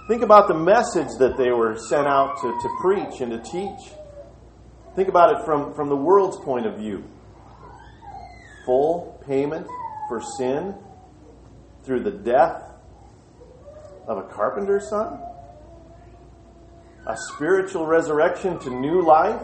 Think 0.07 0.21
about 0.21 0.47
the 0.47 0.53
message 0.53 1.07
that 1.19 1.38
they 1.38 1.51
were 1.51 1.77
sent 1.77 2.07
out 2.07 2.38
to, 2.41 2.51
to 2.51 2.69
preach 2.81 3.21
and 3.21 3.31
to 3.31 3.39
teach. 3.39 3.93
Think 4.95 5.07
about 5.07 5.39
it 5.39 5.45
from, 5.45 5.73
from 5.73 5.89
the 5.89 5.95
world's 5.95 6.38
point 6.38 6.65
of 6.65 6.77
view. 6.77 7.03
Full 8.65 9.21
payment 9.25 9.67
for 10.07 10.21
sin 10.38 10.75
through 11.83 12.03
the 12.03 12.11
death 12.11 12.70
of 14.11 14.25
a 14.25 14.33
carpenter's 14.33 14.89
son? 14.89 15.19
A 17.07 17.17
spiritual 17.33 17.85
resurrection 17.85 18.59
to 18.59 18.69
new 18.69 19.01
life? 19.01 19.41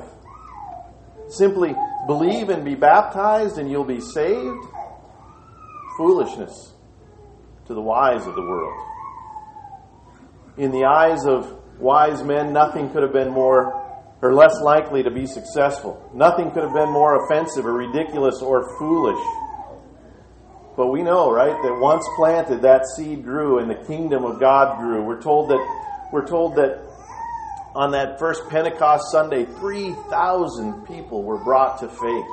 Simply 1.30 1.76
believe 2.06 2.50
and 2.50 2.64
be 2.64 2.76
baptized 2.76 3.58
and 3.58 3.70
you'll 3.70 3.84
be 3.84 4.02
saved? 4.02 4.66
Foolishness 5.98 6.74
to 7.66 7.74
the 7.74 7.82
wise 7.82 8.26
of 8.28 8.36
the 8.36 8.42
world 8.42 8.88
in 10.58 10.72
the 10.72 10.86
eyes 10.86 11.26
of 11.26 11.56
wise 11.80 12.24
men, 12.24 12.52
nothing 12.52 12.90
could 12.90 13.04
have 13.04 13.14
been 13.14 13.30
more 13.30 13.84
or 14.22 14.34
less 14.34 14.60
likely 14.62 15.04
to 15.04 15.12
be 15.12 15.28
successful. 15.28 16.10
Nothing 16.14 16.52
could 16.52 16.64
have 16.64 16.74
been 16.74 16.92
more 16.92 17.26
offensive 17.26 17.66
or 17.66 17.74
ridiculous 17.74 18.42
or 18.42 18.78
foolish. 18.80 19.24
But 20.78 20.88
we 20.88 21.02
know, 21.02 21.32
right, 21.32 21.62
that 21.64 21.80
once 21.80 22.06
planted, 22.16 22.62
that 22.62 22.86
seed 22.96 23.24
grew 23.24 23.60
and 23.60 23.70
the 23.70 23.76
kingdom 23.76 24.24
of 24.24 24.40
God 24.40 24.80
grew. 24.80 25.04
We're 25.04 25.22
told 25.22 25.50
that 25.50 26.10
we're 26.14 26.28
told 26.28 26.56
that 26.56 26.80
on 27.76 27.92
that 27.92 28.20
first 28.20 28.48
Pentecost 28.48 29.12
Sunday, 29.12 29.44
3,000 29.46 30.86
people 30.86 31.24
were 31.24 31.44
brought 31.44 31.80
to 31.80 31.90
faith. 31.90 32.26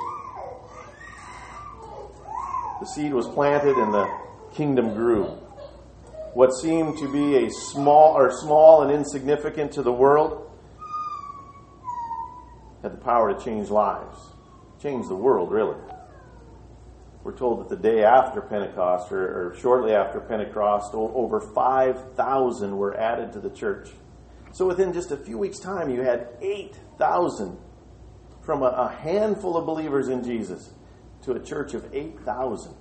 The 2.79 2.85
seed 2.85 3.13
was 3.13 3.27
planted 3.27 3.75
and 3.75 3.93
the 3.93 4.07
kingdom 4.53 4.93
grew 4.93 5.41
what 6.35 6.51
seemed 6.51 6.97
to 6.97 7.09
be 7.11 7.45
a 7.45 7.49
small 7.49 8.13
or 8.13 8.29
small 8.29 8.83
and 8.83 8.91
insignificant 8.91 9.71
to 9.71 9.81
the 9.81 9.91
world 9.91 10.51
had 12.81 12.91
the 12.91 12.97
power 12.97 13.33
to 13.33 13.43
change 13.43 13.69
lives, 13.69 14.17
change 14.81 15.07
the 15.07 15.15
world, 15.15 15.49
really. 15.49 15.77
We're 17.25 17.35
told 17.35 17.59
that 17.59 17.69
the 17.69 17.81
day 17.81 18.03
after 18.03 18.39
Pentecost, 18.39 19.11
or, 19.11 19.49
or 19.49 19.55
shortly 19.57 19.93
after 19.93 20.19
Pentecost, 20.19 20.91
over 20.93 21.41
5,000 21.41 22.77
were 22.77 22.95
added 22.95 23.33
to 23.33 23.39
the 23.39 23.49
church. 23.49 23.89
So 24.51 24.67
within 24.67 24.93
just 24.93 25.09
a 25.09 25.17
few 25.17 25.39
weeks' 25.39 25.57
time, 25.57 25.89
you 25.89 26.03
had 26.03 26.27
8,000 26.39 27.57
from 28.43 28.61
a, 28.61 28.67
a 28.67 28.95
handful 29.01 29.57
of 29.57 29.65
believers 29.65 30.07
in 30.07 30.23
Jesus 30.23 30.71
to 31.23 31.31
a 31.31 31.39
church 31.39 31.73
of 31.73 31.91
8,000. 31.91 32.75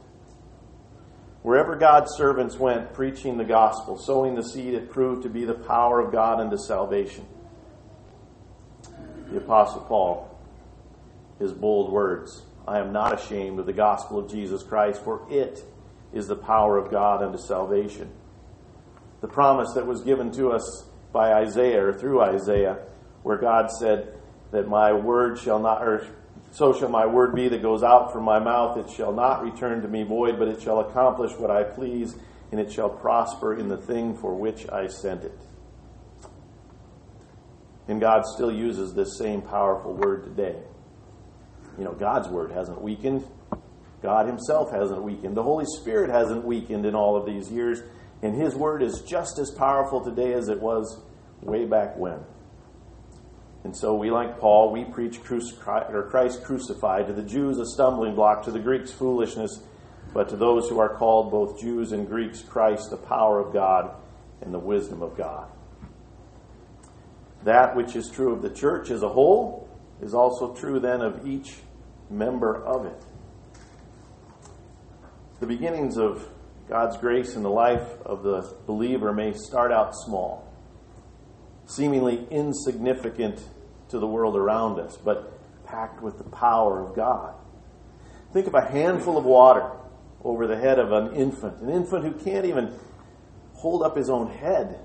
Wherever 1.41 1.75
God's 1.75 2.13
servants 2.15 2.59
went 2.59 2.93
preaching 2.93 3.39
the 3.39 3.45
gospel, 3.45 3.97
sowing 3.97 4.35
the 4.35 4.43
seed, 4.43 4.75
it 4.75 4.91
proved 4.91 5.23
to 5.23 5.31
be 5.31 5.47
the 5.47 5.55
power 5.55 6.01
of 6.01 6.13
God 6.13 6.39
unto 6.39 6.59
salvation. 6.59 7.27
The 9.31 9.39
Apostle 9.39 9.81
Paul, 9.89 10.39
his 11.39 11.55
bold 11.55 11.91
words 11.91 12.43
I 12.67 12.79
am 12.79 12.93
not 12.93 13.21
ashamed 13.21 13.59
of 13.59 13.67
the 13.67 13.73
gospel 13.73 14.19
of 14.19 14.31
Jesus 14.31 14.63
Christ, 14.63 15.03
for 15.03 15.27
it 15.31 15.63
is 16.13 16.27
the 16.27 16.37
power 16.37 16.79
of 16.79 16.91
God 16.91 17.23
unto 17.23 17.39
salvation. 17.39 18.11
The 19.21 19.29
promise 19.29 19.73
that 19.75 19.87
was 19.87 20.03
given 20.03 20.31
to 20.33 20.53
us 20.53 20.87
by 21.13 21.33
Isaiah 21.33 21.87
or 21.87 21.93
through 21.93 22.23
Isaiah, 22.23 22.79
where 23.23 23.37
God 23.37 23.71
said 23.71 24.15
that 24.51 24.69
my 24.69 24.93
word 24.93 25.39
shall 25.39 25.59
not, 25.59 25.83
or 25.83 26.07
so 26.53 26.73
shall 26.73 26.89
my 26.89 27.07
word 27.07 27.35
be 27.35 27.49
that 27.49 27.63
goes 27.63 27.83
out 27.83 28.13
from 28.13 28.25
my 28.25 28.39
mouth. 28.39 28.77
It 28.79 28.91
shall 28.91 29.13
not 29.13 29.43
return 29.43 29.83
to 29.83 29.89
me 29.89 30.03
void, 30.05 30.39
but 30.39 30.49
it 30.49 30.63
shall 30.63 30.81
accomplish 30.81 31.33
what 31.33 31.51
I 31.51 31.65
please, 31.65 32.17
and 32.51 32.61
it 32.61 32.73
shall 32.73 32.89
prosper 32.89 33.59
in 33.59 33.69
the 33.69 33.77
thing 33.77 34.17
for 34.17 34.35
which 34.35 34.69
I 34.71 34.87
sent 34.87 35.25
it. 35.25 35.39
And 37.89 38.01
God 38.01 38.25
still 38.25 38.53
uses 38.53 38.95
this 38.95 39.19
same 39.19 39.43
powerful 39.43 39.93
word 39.95 40.25
today. 40.25 40.57
You 41.79 41.85
know, 41.85 41.93
God's 41.93 42.29
word 42.29 42.53
hasn't 42.53 42.81
weakened. 42.81 43.25
God 44.03 44.27
Himself 44.27 44.71
hasn't 44.71 45.03
weakened. 45.03 45.37
The 45.37 45.43
Holy 45.43 45.65
Spirit 45.81 46.11
hasn't 46.11 46.45
weakened 46.45 46.87
in 46.87 46.95
all 46.95 47.17
of 47.17 47.27
these 47.27 47.51
years. 47.51 47.81
And 48.23 48.35
His 48.35 48.55
word 48.55 48.83
is 48.83 49.01
just 49.01 49.39
as 49.39 49.51
powerful 49.51 50.05
today 50.05 50.35
as 50.35 50.49
it 50.49 50.61
was 50.61 51.01
way 51.41 51.65
back 51.65 51.97
when. 51.97 52.21
And 53.65 53.75
so 53.75 53.95
we, 53.95 54.11
like 54.11 54.39
Paul, 54.39 54.71
we 54.71 54.85
preach 54.85 55.23
Christ 55.23 56.45
crucified. 56.45 57.07
To 57.07 57.13
the 57.15 57.23
Jews, 57.23 57.59
a 57.59 57.67
stumbling 57.67 58.15
block. 58.15 58.45
To 58.45 58.51
the 58.51 58.61
Greeks, 58.61 58.93
foolishness. 58.93 59.63
But 60.13 60.29
to 60.29 60.37
those 60.37 60.69
who 60.69 60.79
are 60.79 60.95
called, 60.97 61.31
both 61.31 61.61
Jews 61.61 61.93
and 61.93 62.07
Greeks, 62.07 62.43
Christ, 62.43 62.91
the 62.91 62.99
power 62.99 63.41
of 63.41 63.53
God 63.53 63.97
and 64.43 64.53
the 64.53 64.59
wisdom 64.59 65.03
of 65.03 65.17
God. 65.17 65.49
That 67.43 67.75
which 67.75 67.97
is 67.97 68.11
true 68.11 68.33
of 68.33 68.43
the 68.43 68.51
church 68.51 68.91
as 68.91 69.03
a 69.03 69.09
whole 69.09 69.64
is 70.01 70.15
also 70.15 70.55
true 70.55 70.81
then 70.81 71.01
of 71.01 71.27
each 71.27 71.57
member 72.11 72.63
of 72.65 72.87
it. 72.87 73.03
The 75.41 75.47
beginnings 75.47 75.97
of 75.97 76.29
God's 76.69 76.97
grace 76.97 77.35
in 77.37 77.43
the 77.43 77.51
life 77.51 78.01
of 78.05 78.23
the 78.23 78.57
believer 78.67 79.13
may 79.13 79.33
start 79.33 79.73
out 79.73 79.95
small, 79.95 80.51
seemingly 81.67 82.27
insignificant 82.31 83.41
to 83.91 83.99
the 83.99 84.07
world 84.07 84.37
around 84.37 84.81
us, 84.81 84.97
but 84.97 85.33
packed 85.67 86.03
with 86.03 86.19
the 86.19 86.25
power 86.25 86.81
of 86.81 86.95
God. 86.97 87.35
Think 88.33 88.47
of 88.47 88.55
a 88.55 88.65
handful 88.65 89.19
of 89.19 89.25
water 89.25 89.71
over 90.23 90.47
the 90.47 90.57
head 90.57 90.79
of 90.79 90.93
an 90.93 91.15
infant, 91.15 91.61
an 91.61 91.71
infant 91.71 92.05
who 92.05 92.13
can't 92.13 92.47
even 92.47 92.73
hold 93.55 93.83
up 93.83 93.97
his 93.97 94.09
own 94.09 94.31
head, 94.31 94.81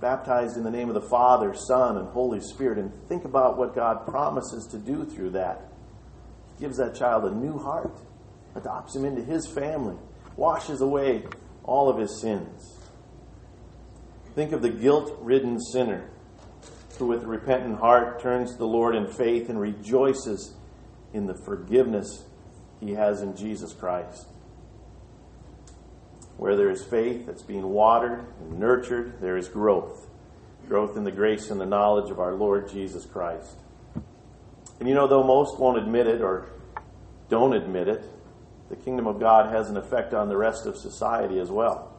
baptized 0.00 0.56
in 0.56 0.64
the 0.64 0.70
name 0.70 0.88
of 0.88 0.94
the 0.94 1.08
Father, 1.08 1.54
Son, 1.54 1.96
and 1.96 2.08
Holy 2.08 2.40
Spirit, 2.40 2.78
and 2.78 2.92
think 3.08 3.24
about 3.24 3.56
what 3.56 3.74
God 3.74 4.06
promises 4.06 4.66
to 4.70 4.78
do 4.78 5.04
through 5.04 5.30
that. 5.30 5.62
He 6.54 6.64
gives 6.64 6.76
that 6.78 6.94
child 6.94 7.24
a 7.24 7.34
new 7.34 7.58
heart, 7.58 7.98
adopts 8.54 8.94
him 8.94 9.04
into 9.04 9.22
his 9.22 9.46
family, 9.46 9.96
washes 10.36 10.80
away 10.80 11.24
all 11.64 11.88
of 11.88 11.98
his 11.98 12.20
sins. 12.20 12.78
Think 14.34 14.52
of 14.52 14.62
the 14.62 14.70
guilt 14.70 15.16
ridden 15.20 15.60
sinner 15.60 16.10
who, 16.98 17.06
with 17.06 17.22
a 17.22 17.26
repentant 17.26 17.78
heart, 17.78 18.20
turns 18.20 18.52
to 18.52 18.58
the 18.58 18.66
Lord 18.66 18.94
in 18.94 19.06
faith 19.06 19.48
and 19.48 19.58
rejoices 19.58 20.54
in 21.12 21.26
the 21.26 21.34
forgiveness 21.44 22.24
he 22.80 22.92
has 22.92 23.22
in 23.22 23.36
Jesus 23.36 23.72
Christ. 23.72 24.26
Where 26.36 26.56
there 26.56 26.70
is 26.70 26.82
faith 26.82 27.26
that's 27.26 27.42
being 27.42 27.68
watered 27.68 28.26
and 28.40 28.58
nurtured, 28.58 29.20
there 29.20 29.36
is 29.36 29.48
growth. 29.48 30.08
Growth 30.68 30.96
in 30.96 31.04
the 31.04 31.12
grace 31.12 31.50
and 31.50 31.60
the 31.60 31.66
knowledge 31.66 32.10
of 32.10 32.18
our 32.18 32.34
Lord 32.34 32.70
Jesus 32.70 33.06
Christ. 33.06 33.56
And 34.80 34.88
you 34.88 34.94
know, 34.94 35.06
though 35.06 35.22
most 35.22 35.58
won't 35.58 35.78
admit 35.78 36.06
it 36.06 36.20
or 36.20 36.48
don't 37.28 37.54
admit 37.54 37.88
it, 37.88 38.02
the 38.70 38.76
kingdom 38.76 39.06
of 39.06 39.20
God 39.20 39.52
has 39.52 39.70
an 39.70 39.76
effect 39.76 40.14
on 40.14 40.28
the 40.28 40.36
rest 40.36 40.66
of 40.66 40.76
society 40.76 41.38
as 41.38 41.50
well. 41.50 41.94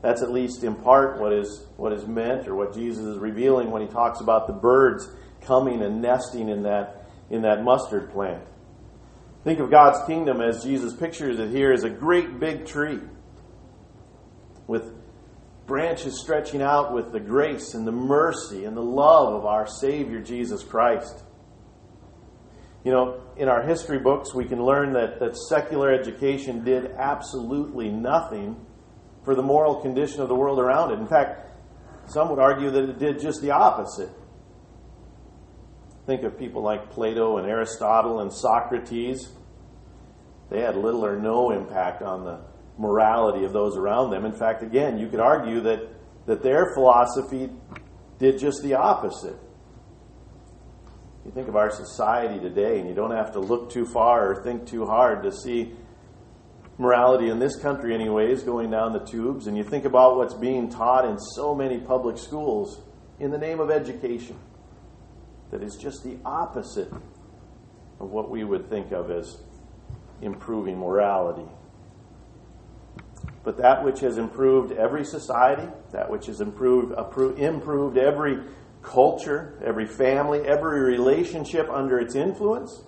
That's 0.00 0.22
at 0.22 0.32
least 0.32 0.64
in 0.64 0.74
part 0.74 1.20
what 1.20 1.32
is 1.32 1.64
what 1.76 1.92
is 1.92 2.06
meant 2.06 2.48
or 2.48 2.56
what 2.56 2.74
Jesus 2.74 3.04
is 3.04 3.18
revealing 3.18 3.70
when 3.70 3.82
he 3.82 3.88
talks 3.88 4.20
about 4.20 4.48
the 4.48 4.52
birds 4.52 5.08
coming 5.42 5.80
and 5.80 6.02
nesting 6.02 6.48
in 6.48 6.64
that 6.64 7.06
in 7.30 7.42
that 7.42 7.62
mustard 7.62 8.10
plant. 8.10 8.42
Think 9.44 9.60
of 9.60 9.70
God's 9.70 10.04
kingdom 10.06 10.40
as 10.40 10.64
Jesus 10.64 10.92
pictures 10.92 11.38
it 11.38 11.50
here 11.50 11.72
as 11.72 11.84
a 11.84 11.90
great 11.90 12.40
big 12.40 12.66
tree 12.66 13.00
with 14.72 14.90
branches 15.66 16.18
stretching 16.18 16.62
out 16.62 16.94
with 16.94 17.12
the 17.12 17.20
grace 17.20 17.74
and 17.74 17.86
the 17.86 17.92
mercy 17.92 18.64
and 18.64 18.74
the 18.74 18.82
love 18.82 19.34
of 19.34 19.44
our 19.44 19.66
Savior 19.66 20.18
Jesus 20.18 20.64
Christ. 20.64 21.22
You 22.82 22.90
know, 22.90 23.20
in 23.36 23.50
our 23.50 23.62
history 23.62 23.98
books, 23.98 24.34
we 24.34 24.46
can 24.46 24.64
learn 24.64 24.94
that, 24.94 25.20
that 25.20 25.36
secular 25.36 25.92
education 25.92 26.64
did 26.64 26.90
absolutely 26.92 27.90
nothing 27.90 28.56
for 29.26 29.34
the 29.34 29.42
moral 29.42 29.82
condition 29.82 30.22
of 30.22 30.28
the 30.28 30.34
world 30.34 30.58
around 30.58 30.90
it. 30.90 30.98
In 30.98 31.06
fact, 31.06 31.50
some 32.06 32.30
would 32.30 32.38
argue 32.38 32.70
that 32.70 32.88
it 32.88 32.98
did 32.98 33.20
just 33.20 33.42
the 33.42 33.50
opposite. 33.50 34.10
Think 36.06 36.22
of 36.22 36.38
people 36.38 36.62
like 36.62 36.90
Plato 36.90 37.36
and 37.36 37.46
Aristotle 37.46 38.20
and 38.20 38.32
Socrates. 38.32 39.28
They 40.48 40.62
had 40.62 40.76
little 40.76 41.04
or 41.04 41.18
no 41.18 41.50
impact 41.50 42.00
on 42.00 42.24
the 42.24 42.40
morality 42.82 43.44
of 43.44 43.52
those 43.52 43.76
around 43.76 44.10
them. 44.10 44.24
In 44.24 44.32
fact, 44.32 44.62
again, 44.62 44.98
you 44.98 45.08
could 45.08 45.20
argue 45.20 45.60
that, 45.60 45.88
that 46.26 46.42
their 46.42 46.74
philosophy 46.74 47.48
did 48.18 48.40
just 48.40 48.60
the 48.62 48.74
opposite. 48.74 49.36
You 51.24 51.30
think 51.30 51.46
of 51.46 51.54
our 51.54 51.70
society 51.70 52.40
today, 52.40 52.80
and 52.80 52.88
you 52.88 52.94
don't 52.94 53.12
have 53.12 53.32
to 53.34 53.38
look 53.38 53.70
too 53.70 53.86
far 53.86 54.32
or 54.32 54.42
think 54.42 54.66
too 54.66 54.84
hard 54.84 55.22
to 55.22 55.30
see 55.30 55.72
morality 56.76 57.28
in 57.28 57.38
this 57.38 57.54
country, 57.54 57.94
anyways, 57.94 58.42
going 58.42 58.72
down 58.72 58.92
the 58.92 59.06
tubes. 59.06 59.46
And 59.46 59.56
you 59.56 59.62
think 59.62 59.84
about 59.84 60.16
what's 60.16 60.34
being 60.34 60.68
taught 60.68 61.04
in 61.04 61.16
so 61.20 61.54
many 61.54 61.78
public 61.78 62.18
schools 62.18 62.82
in 63.20 63.30
the 63.30 63.38
name 63.38 63.60
of 63.60 63.70
education 63.70 64.36
that 65.52 65.62
is 65.62 65.76
just 65.76 66.02
the 66.02 66.18
opposite 66.24 66.90
of 68.00 68.10
what 68.10 68.28
we 68.28 68.42
would 68.42 68.68
think 68.68 68.90
of 68.90 69.12
as 69.12 69.36
improving 70.20 70.76
morality. 70.76 71.48
But 73.44 73.58
that 73.58 73.84
which 73.84 74.00
has 74.00 74.18
improved 74.18 74.72
every 74.72 75.04
society, 75.04 75.68
that 75.90 76.08
which 76.08 76.26
has 76.26 76.40
improved, 76.40 76.92
improved 77.38 77.98
every 77.98 78.38
culture, 78.82 79.58
every 79.64 79.86
family, 79.86 80.40
every 80.46 80.80
relationship 80.80 81.68
under 81.68 81.98
its 81.98 82.14
influence, 82.14 82.82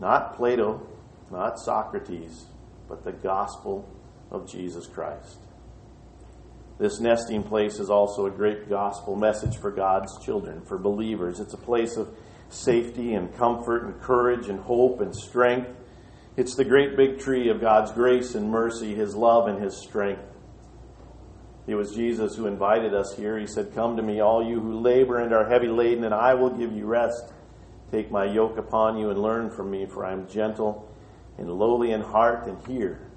not 0.00 0.36
Plato, 0.36 0.86
not 1.30 1.58
Socrates, 1.58 2.44
but 2.88 3.04
the 3.04 3.12
gospel 3.12 3.88
of 4.30 4.50
Jesus 4.50 4.86
Christ. 4.86 5.38
This 6.78 7.00
nesting 7.00 7.42
place 7.42 7.80
is 7.80 7.90
also 7.90 8.26
a 8.26 8.30
great 8.30 8.68
gospel 8.68 9.16
message 9.16 9.56
for 9.56 9.70
God's 9.70 10.24
children, 10.24 10.62
for 10.62 10.78
believers. 10.78 11.40
It's 11.40 11.54
a 11.54 11.58
place 11.58 11.96
of 11.96 12.08
safety 12.50 13.14
and 13.14 13.34
comfort 13.36 13.84
and 13.84 14.00
courage 14.00 14.48
and 14.48 14.60
hope 14.60 15.00
and 15.00 15.14
strength. 15.14 15.70
It's 16.38 16.54
the 16.54 16.64
great 16.64 16.96
big 16.96 17.18
tree 17.18 17.48
of 17.48 17.60
God's 17.60 17.90
grace 17.90 18.36
and 18.36 18.48
mercy, 18.48 18.94
His 18.94 19.16
love 19.16 19.48
and 19.48 19.60
His 19.60 19.76
strength. 19.76 20.22
It 21.66 21.74
was 21.74 21.96
Jesus 21.96 22.36
who 22.36 22.46
invited 22.46 22.94
us 22.94 23.12
here. 23.16 23.36
He 23.36 23.48
said, 23.48 23.74
Come 23.74 23.96
to 23.96 24.04
me, 24.04 24.20
all 24.20 24.48
you 24.48 24.60
who 24.60 24.78
labor 24.78 25.18
and 25.18 25.32
are 25.32 25.50
heavy 25.50 25.66
laden, 25.66 26.04
and 26.04 26.14
I 26.14 26.34
will 26.34 26.50
give 26.50 26.72
you 26.72 26.86
rest. 26.86 27.32
Take 27.90 28.12
my 28.12 28.24
yoke 28.24 28.56
upon 28.56 28.98
you 28.98 29.10
and 29.10 29.20
learn 29.20 29.50
from 29.50 29.68
me, 29.68 29.84
for 29.86 30.06
I 30.06 30.12
am 30.12 30.28
gentle 30.28 30.88
and 31.38 31.50
lowly 31.50 31.90
in 31.90 32.02
heart, 32.02 32.46
and 32.46 32.64
here, 32.68 33.10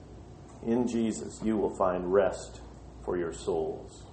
in 0.65 0.87
Jesus, 0.87 1.41
you 1.43 1.57
will 1.57 1.75
find 1.75 2.11
rest 2.11 2.61
for 3.05 3.17
your 3.17 3.33
souls. 3.33 4.03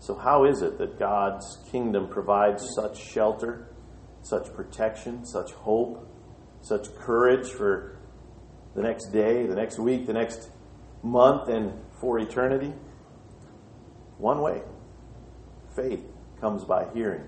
So, 0.00 0.16
how 0.16 0.44
is 0.44 0.60
it 0.60 0.76
that 0.78 0.98
God's 0.98 1.58
kingdom 1.70 2.08
provides 2.08 2.68
such 2.74 3.00
shelter, 3.00 3.68
such 4.22 4.52
protection, 4.54 5.24
such 5.24 5.52
hope? 5.52 6.07
Such 6.68 6.94
courage 6.96 7.48
for 7.48 7.96
the 8.74 8.82
next 8.82 9.06
day, 9.06 9.46
the 9.46 9.54
next 9.54 9.78
week, 9.78 10.06
the 10.06 10.12
next 10.12 10.50
month, 11.02 11.48
and 11.48 11.72
for 12.00 12.18
eternity? 12.18 12.72
One 14.18 14.40
way 14.40 14.62
faith 15.74 16.04
comes 16.40 16.64
by 16.64 16.86
hearing, 16.92 17.24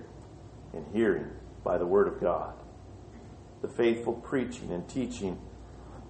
and 0.73 0.85
hearing 0.93 1.27
by 1.63 1.77
the 1.77 1.85
Word 1.85 2.07
of 2.07 2.21
God. 2.21 2.53
The 3.61 3.67
faithful 3.67 4.13
preaching 4.13 4.71
and 4.71 4.87
teaching 4.87 5.39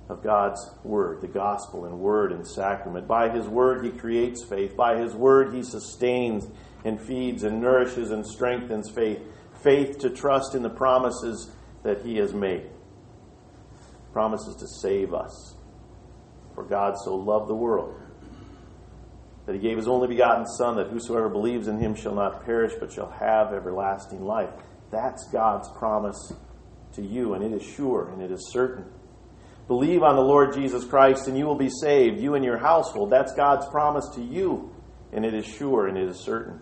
of 0.09 0.23
God's 0.23 0.69
Word, 0.83 1.21
the 1.21 1.27
gospel 1.27 1.85
and 1.85 1.99
Word 1.99 2.31
and 2.31 2.45
sacrament. 2.45 3.07
By 3.07 3.29
His 3.29 3.47
Word, 3.47 3.85
He 3.85 3.91
creates 3.91 4.43
faith. 4.43 4.75
By 4.75 4.97
His 4.97 5.13
Word, 5.13 5.53
He 5.53 5.63
sustains 5.63 6.47
and 6.83 6.99
feeds 6.99 7.43
and 7.43 7.61
nourishes 7.61 8.11
and 8.11 8.25
strengthens 8.25 8.89
faith. 8.89 9.19
Faith 9.63 9.99
to 9.99 10.09
trust 10.09 10.55
in 10.55 10.63
the 10.63 10.69
promises 10.69 11.51
that 11.83 12.01
He 12.01 12.17
has 12.17 12.33
made 12.33 12.69
promises 14.11 14.55
to 14.57 14.67
save 14.67 15.13
us. 15.13 15.55
For 16.55 16.63
God 16.63 16.95
so 17.03 17.15
loved 17.15 17.49
the 17.49 17.55
world 17.55 17.95
that 19.45 19.55
he 19.55 19.59
gave 19.59 19.77
his 19.77 19.87
only 19.87 20.07
begotten 20.07 20.45
Son, 20.45 20.75
that 20.77 20.87
whosoever 20.87 21.29
believes 21.29 21.67
in 21.67 21.79
him 21.79 21.95
shall 21.95 22.15
not 22.15 22.45
perish, 22.45 22.73
but 22.79 22.91
shall 22.91 23.09
have 23.09 23.53
everlasting 23.53 24.23
life. 24.23 24.49
That's 24.91 25.27
God's 25.31 25.69
promise 25.77 26.33
to 26.93 27.01
you, 27.01 27.33
and 27.33 27.43
it 27.43 27.53
is 27.53 27.63
sure 27.63 28.09
and 28.11 28.21
it 28.21 28.31
is 28.31 28.51
certain. 28.51 28.85
Believe 29.67 30.03
on 30.03 30.15
the 30.15 30.21
Lord 30.21 30.53
Jesus 30.53 30.83
Christ, 30.83 31.27
and 31.27 31.37
you 31.37 31.45
will 31.45 31.57
be 31.57 31.69
saved, 31.69 32.19
you 32.19 32.35
and 32.35 32.43
your 32.43 32.57
household. 32.57 33.09
That's 33.09 33.33
God's 33.33 33.65
promise 33.67 34.07
to 34.15 34.21
you, 34.21 34.73
and 35.13 35.25
it 35.25 35.33
is 35.33 35.45
sure 35.45 35.87
and 35.87 35.97
it 35.97 36.09
is 36.09 36.19
certain. 36.19 36.59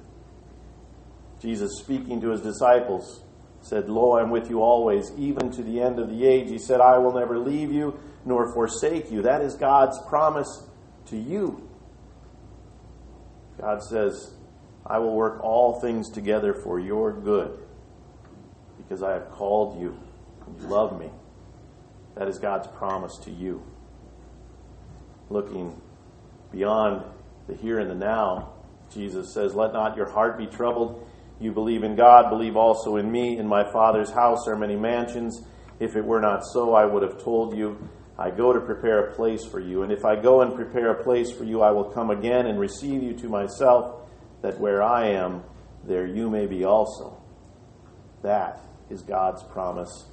Jesus 1.41 1.79
speaking 1.79 2.21
to 2.21 2.29
his 2.29 2.41
disciples 2.41 3.23
said, 3.61 3.89
Lo, 3.89 4.17
I'm 4.17 4.29
with 4.29 4.49
you 4.49 4.61
always, 4.61 5.11
even 5.17 5.51
to 5.51 5.63
the 5.63 5.81
end 5.81 5.99
of 5.99 6.09
the 6.09 6.25
age. 6.25 6.49
He 6.49 6.57
said, 6.57 6.81
I 6.81 6.97
will 6.97 7.13
never 7.13 7.37
leave 7.37 7.71
you 7.71 7.99
nor 8.25 8.51
forsake 8.53 9.11
you. 9.11 9.21
That 9.23 9.41
is 9.41 9.55
God's 9.55 9.99
promise 10.07 10.63
to 11.07 11.17
you. 11.17 11.67
God 13.59 13.83
says, 13.83 14.31
I 14.85 14.99
will 14.99 15.15
work 15.15 15.43
all 15.43 15.79
things 15.79 16.09
together 16.09 16.53
for 16.53 16.79
your 16.79 17.11
good 17.11 17.59
because 18.77 19.03
I 19.03 19.13
have 19.13 19.29
called 19.31 19.79
you 19.79 19.97
and 20.45 20.59
you 20.59 20.67
love 20.67 20.99
me. 20.99 21.09
That 22.15 22.27
is 22.27 22.39
God's 22.39 22.67
promise 22.67 23.17
to 23.23 23.31
you. 23.31 23.63
Looking 25.29 25.79
beyond 26.51 27.03
the 27.47 27.55
here 27.55 27.79
and 27.79 27.89
the 27.89 27.95
now, 27.95 28.53
Jesus 28.91 29.33
says, 29.33 29.53
Let 29.53 29.73
not 29.73 29.95
your 29.95 30.09
heart 30.09 30.37
be 30.37 30.47
troubled. 30.47 31.07
You 31.39 31.51
believe 31.51 31.83
in 31.83 31.95
God, 31.95 32.29
believe 32.29 32.57
also 32.57 32.97
in 32.97 33.11
me. 33.11 33.37
In 33.37 33.47
my 33.47 33.69
Father's 33.71 34.11
house 34.11 34.47
are 34.47 34.57
many 34.57 34.75
mansions. 34.75 35.41
If 35.79 35.95
it 35.95 36.03
were 36.03 36.19
not 36.19 36.45
so, 36.45 36.73
I 36.73 36.85
would 36.85 37.03
have 37.03 37.23
told 37.23 37.57
you. 37.57 37.89
I 38.17 38.29
go 38.31 38.51
to 38.51 38.59
prepare 38.59 39.07
a 39.07 39.15
place 39.15 39.45
for 39.45 39.61
you. 39.61 39.83
And 39.83 39.93
if 39.93 40.03
I 40.03 40.17
go 40.21 40.41
and 40.41 40.53
prepare 40.53 40.91
a 40.91 41.03
place 41.03 41.31
for 41.31 41.45
you, 41.45 41.61
I 41.61 41.71
will 41.71 41.85
come 41.85 42.09
again 42.09 42.47
and 42.47 42.59
receive 42.59 43.01
you 43.01 43.13
to 43.13 43.29
myself, 43.29 44.09
that 44.41 44.59
where 44.59 44.83
I 44.83 45.11
am, 45.11 45.43
there 45.85 46.05
you 46.05 46.29
may 46.29 46.45
be 46.45 46.65
also. 46.65 47.21
That 48.21 48.59
is 48.89 49.01
God's 49.01 49.41
promise 49.43 50.05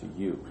to 0.00 0.10
you. 0.18 0.44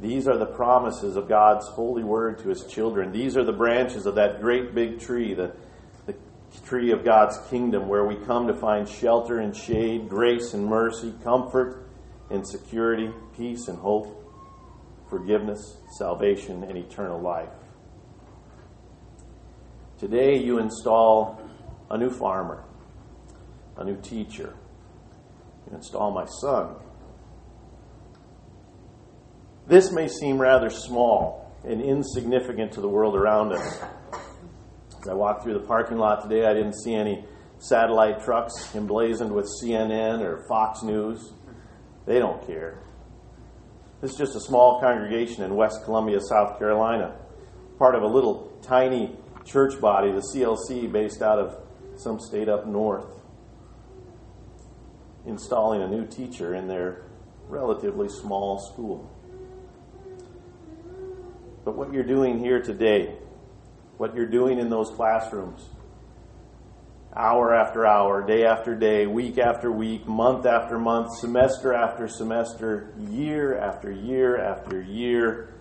These 0.00 0.26
are 0.26 0.36
the 0.36 0.46
promises 0.46 1.14
of 1.14 1.28
God's 1.28 1.68
holy 1.68 2.02
word 2.02 2.40
to 2.40 2.48
his 2.48 2.64
children. 2.64 3.12
These 3.12 3.36
are 3.36 3.44
the 3.44 3.52
branches 3.52 4.06
of 4.06 4.16
that 4.16 4.40
great 4.40 4.74
big 4.74 4.98
tree, 4.98 5.34
the, 5.34 5.54
tree 6.60 6.92
of 6.92 7.04
God's 7.04 7.38
kingdom, 7.50 7.88
where 7.88 8.04
we 8.04 8.16
come 8.16 8.46
to 8.46 8.54
find 8.54 8.88
shelter 8.88 9.38
and 9.38 9.56
shade, 9.56 10.08
grace 10.08 10.54
and 10.54 10.66
mercy, 10.66 11.12
comfort 11.22 11.86
and 12.30 12.46
security, 12.46 13.10
peace 13.36 13.68
and 13.68 13.78
hope, 13.78 14.20
forgiveness, 15.08 15.76
salvation, 15.98 16.64
and 16.64 16.76
eternal 16.76 17.20
life. 17.20 17.50
Today, 19.98 20.38
you 20.38 20.58
install 20.58 21.40
a 21.90 21.96
new 21.96 22.10
farmer, 22.10 22.64
a 23.76 23.84
new 23.84 24.00
teacher. 24.00 24.54
You 25.66 25.76
install 25.76 26.10
my 26.10 26.26
son. 26.26 26.74
This 29.66 29.92
may 29.92 30.08
seem 30.08 30.38
rather 30.38 30.68
small 30.68 31.52
and 31.64 31.80
insignificant 31.80 32.72
to 32.72 32.80
the 32.80 32.88
world 32.88 33.16
around 33.16 33.52
us. 33.52 33.82
As 35.04 35.10
I 35.10 35.12
walked 35.12 35.42
through 35.42 35.52
the 35.52 35.66
parking 35.66 35.98
lot 35.98 36.22
today, 36.22 36.46
I 36.46 36.54
didn't 36.54 36.82
see 36.82 36.94
any 36.94 37.26
satellite 37.58 38.24
trucks 38.24 38.74
emblazoned 38.74 39.30
with 39.30 39.46
CNN 39.62 40.22
or 40.22 40.46
Fox 40.48 40.82
News. 40.82 41.34
They 42.06 42.18
don't 42.18 42.44
care. 42.46 42.78
This 44.00 44.12
is 44.12 44.16
just 44.16 44.34
a 44.34 44.40
small 44.40 44.80
congregation 44.80 45.44
in 45.44 45.56
West 45.56 45.84
Columbia, 45.84 46.20
South 46.22 46.58
Carolina, 46.58 47.18
part 47.78 47.94
of 47.94 48.02
a 48.02 48.06
little 48.06 48.58
tiny 48.62 49.14
church 49.44 49.78
body, 49.78 50.10
the 50.10 50.22
CLC, 50.34 50.90
based 50.90 51.20
out 51.20 51.38
of 51.38 51.54
some 51.96 52.18
state 52.18 52.48
up 52.48 52.66
north, 52.66 53.20
installing 55.26 55.82
a 55.82 55.86
new 55.86 56.06
teacher 56.06 56.54
in 56.54 56.66
their 56.66 57.04
relatively 57.46 58.08
small 58.08 58.58
school. 58.72 59.10
But 61.62 61.76
what 61.76 61.92
you're 61.92 62.04
doing 62.04 62.38
here 62.38 62.62
today, 62.62 63.18
what 64.04 64.14
you're 64.14 64.26
doing 64.26 64.58
in 64.58 64.68
those 64.68 64.90
classrooms, 64.90 65.66
hour 67.16 67.54
after 67.54 67.86
hour, 67.86 68.20
day 68.20 68.44
after 68.44 68.74
day, 68.74 69.06
week 69.06 69.38
after 69.38 69.72
week, 69.72 70.06
month 70.06 70.44
after 70.44 70.78
month, 70.78 71.10
semester 71.20 71.72
after 71.72 72.06
semester, 72.06 72.92
year 73.08 73.58
after 73.58 73.90
year 73.90 74.38
after 74.38 74.82
year, 74.82 75.54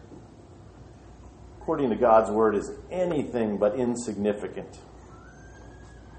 according 1.61 1.89
to 1.89 1.95
God's 1.95 2.29
word, 2.31 2.57
is 2.57 2.69
anything 2.91 3.57
but 3.57 3.75
insignificant. 3.75 4.77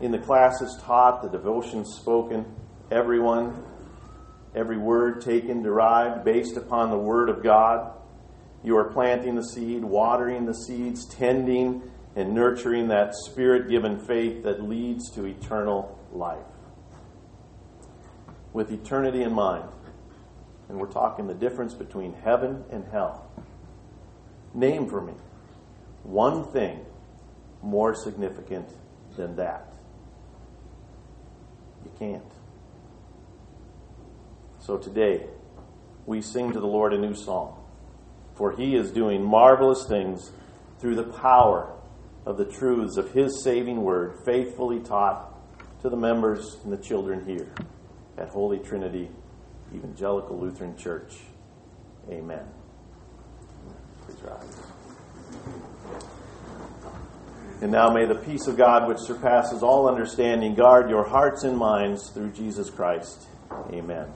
In 0.00 0.10
the 0.10 0.18
classes 0.18 0.80
taught, 0.82 1.20
the 1.20 1.28
devotions 1.28 1.92
spoken, 1.92 2.46
everyone, 2.90 3.62
every 4.54 4.78
word 4.78 5.20
taken, 5.20 5.62
derived, 5.62 6.24
based 6.24 6.56
upon 6.56 6.88
the 6.88 6.96
word 6.96 7.28
of 7.28 7.42
God. 7.42 7.92
You 8.62 8.78
are 8.78 8.90
planting 8.94 9.34
the 9.34 9.44
seed, 9.44 9.84
watering 9.84 10.46
the 10.46 10.54
seeds, 10.54 11.04
tending 11.04 11.90
and 12.16 12.32
nurturing 12.32 12.88
that 12.88 13.14
spirit 13.14 13.68
given 13.68 13.98
faith 13.98 14.42
that 14.44 14.62
leads 14.62 15.10
to 15.10 15.24
eternal 15.24 15.98
life. 16.12 16.38
With 18.52 18.70
eternity 18.70 19.22
in 19.22 19.32
mind, 19.32 19.68
and 20.68 20.78
we're 20.78 20.92
talking 20.92 21.26
the 21.26 21.34
difference 21.34 21.74
between 21.74 22.14
heaven 22.14 22.64
and 22.70 22.84
hell. 22.92 23.30
Name 24.54 24.88
for 24.88 25.00
me 25.00 25.14
one 26.04 26.44
thing 26.52 26.84
more 27.62 27.94
significant 27.94 28.68
than 29.16 29.36
that. 29.36 29.72
You 31.84 31.90
can't. 31.98 32.32
So 34.60 34.76
today, 34.78 35.26
we 36.06 36.20
sing 36.20 36.52
to 36.52 36.60
the 36.60 36.66
Lord 36.66 36.92
a 36.92 36.98
new 36.98 37.14
song, 37.14 37.58
for 38.34 38.52
he 38.52 38.76
is 38.76 38.90
doing 38.90 39.24
marvelous 39.24 39.86
things 39.86 40.30
through 40.78 40.96
the 40.96 41.04
power 41.04 41.73
of 42.26 42.36
the 42.36 42.44
truths 42.44 42.96
of 42.96 43.12
his 43.12 43.42
saving 43.42 43.82
word, 43.82 44.18
faithfully 44.24 44.80
taught 44.80 45.30
to 45.82 45.90
the 45.90 45.96
members 45.96 46.56
and 46.64 46.72
the 46.72 46.78
children 46.78 47.24
here 47.26 47.52
at 48.16 48.28
Holy 48.28 48.58
Trinity 48.58 49.10
Evangelical 49.74 50.38
Lutheran 50.38 50.76
Church. 50.76 51.14
Amen. 52.10 52.46
Please 54.06 54.22
rise. 54.22 54.62
And 57.60 57.72
now 57.72 57.90
may 57.90 58.06
the 58.06 58.14
peace 58.14 58.46
of 58.46 58.56
God, 58.56 58.88
which 58.88 58.98
surpasses 58.98 59.62
all 59.62 59.88
understanding, 59.88 60.54
guard 60.54 60.90
your 60.90 61.08
hearts 61.08 61.44
and 61.44 61.56
minds 61.56 62.10
through 62.10 62.32
Jesus 62.32 62.68
Christ. 62.68 63.26
Amen. 63.70 64.06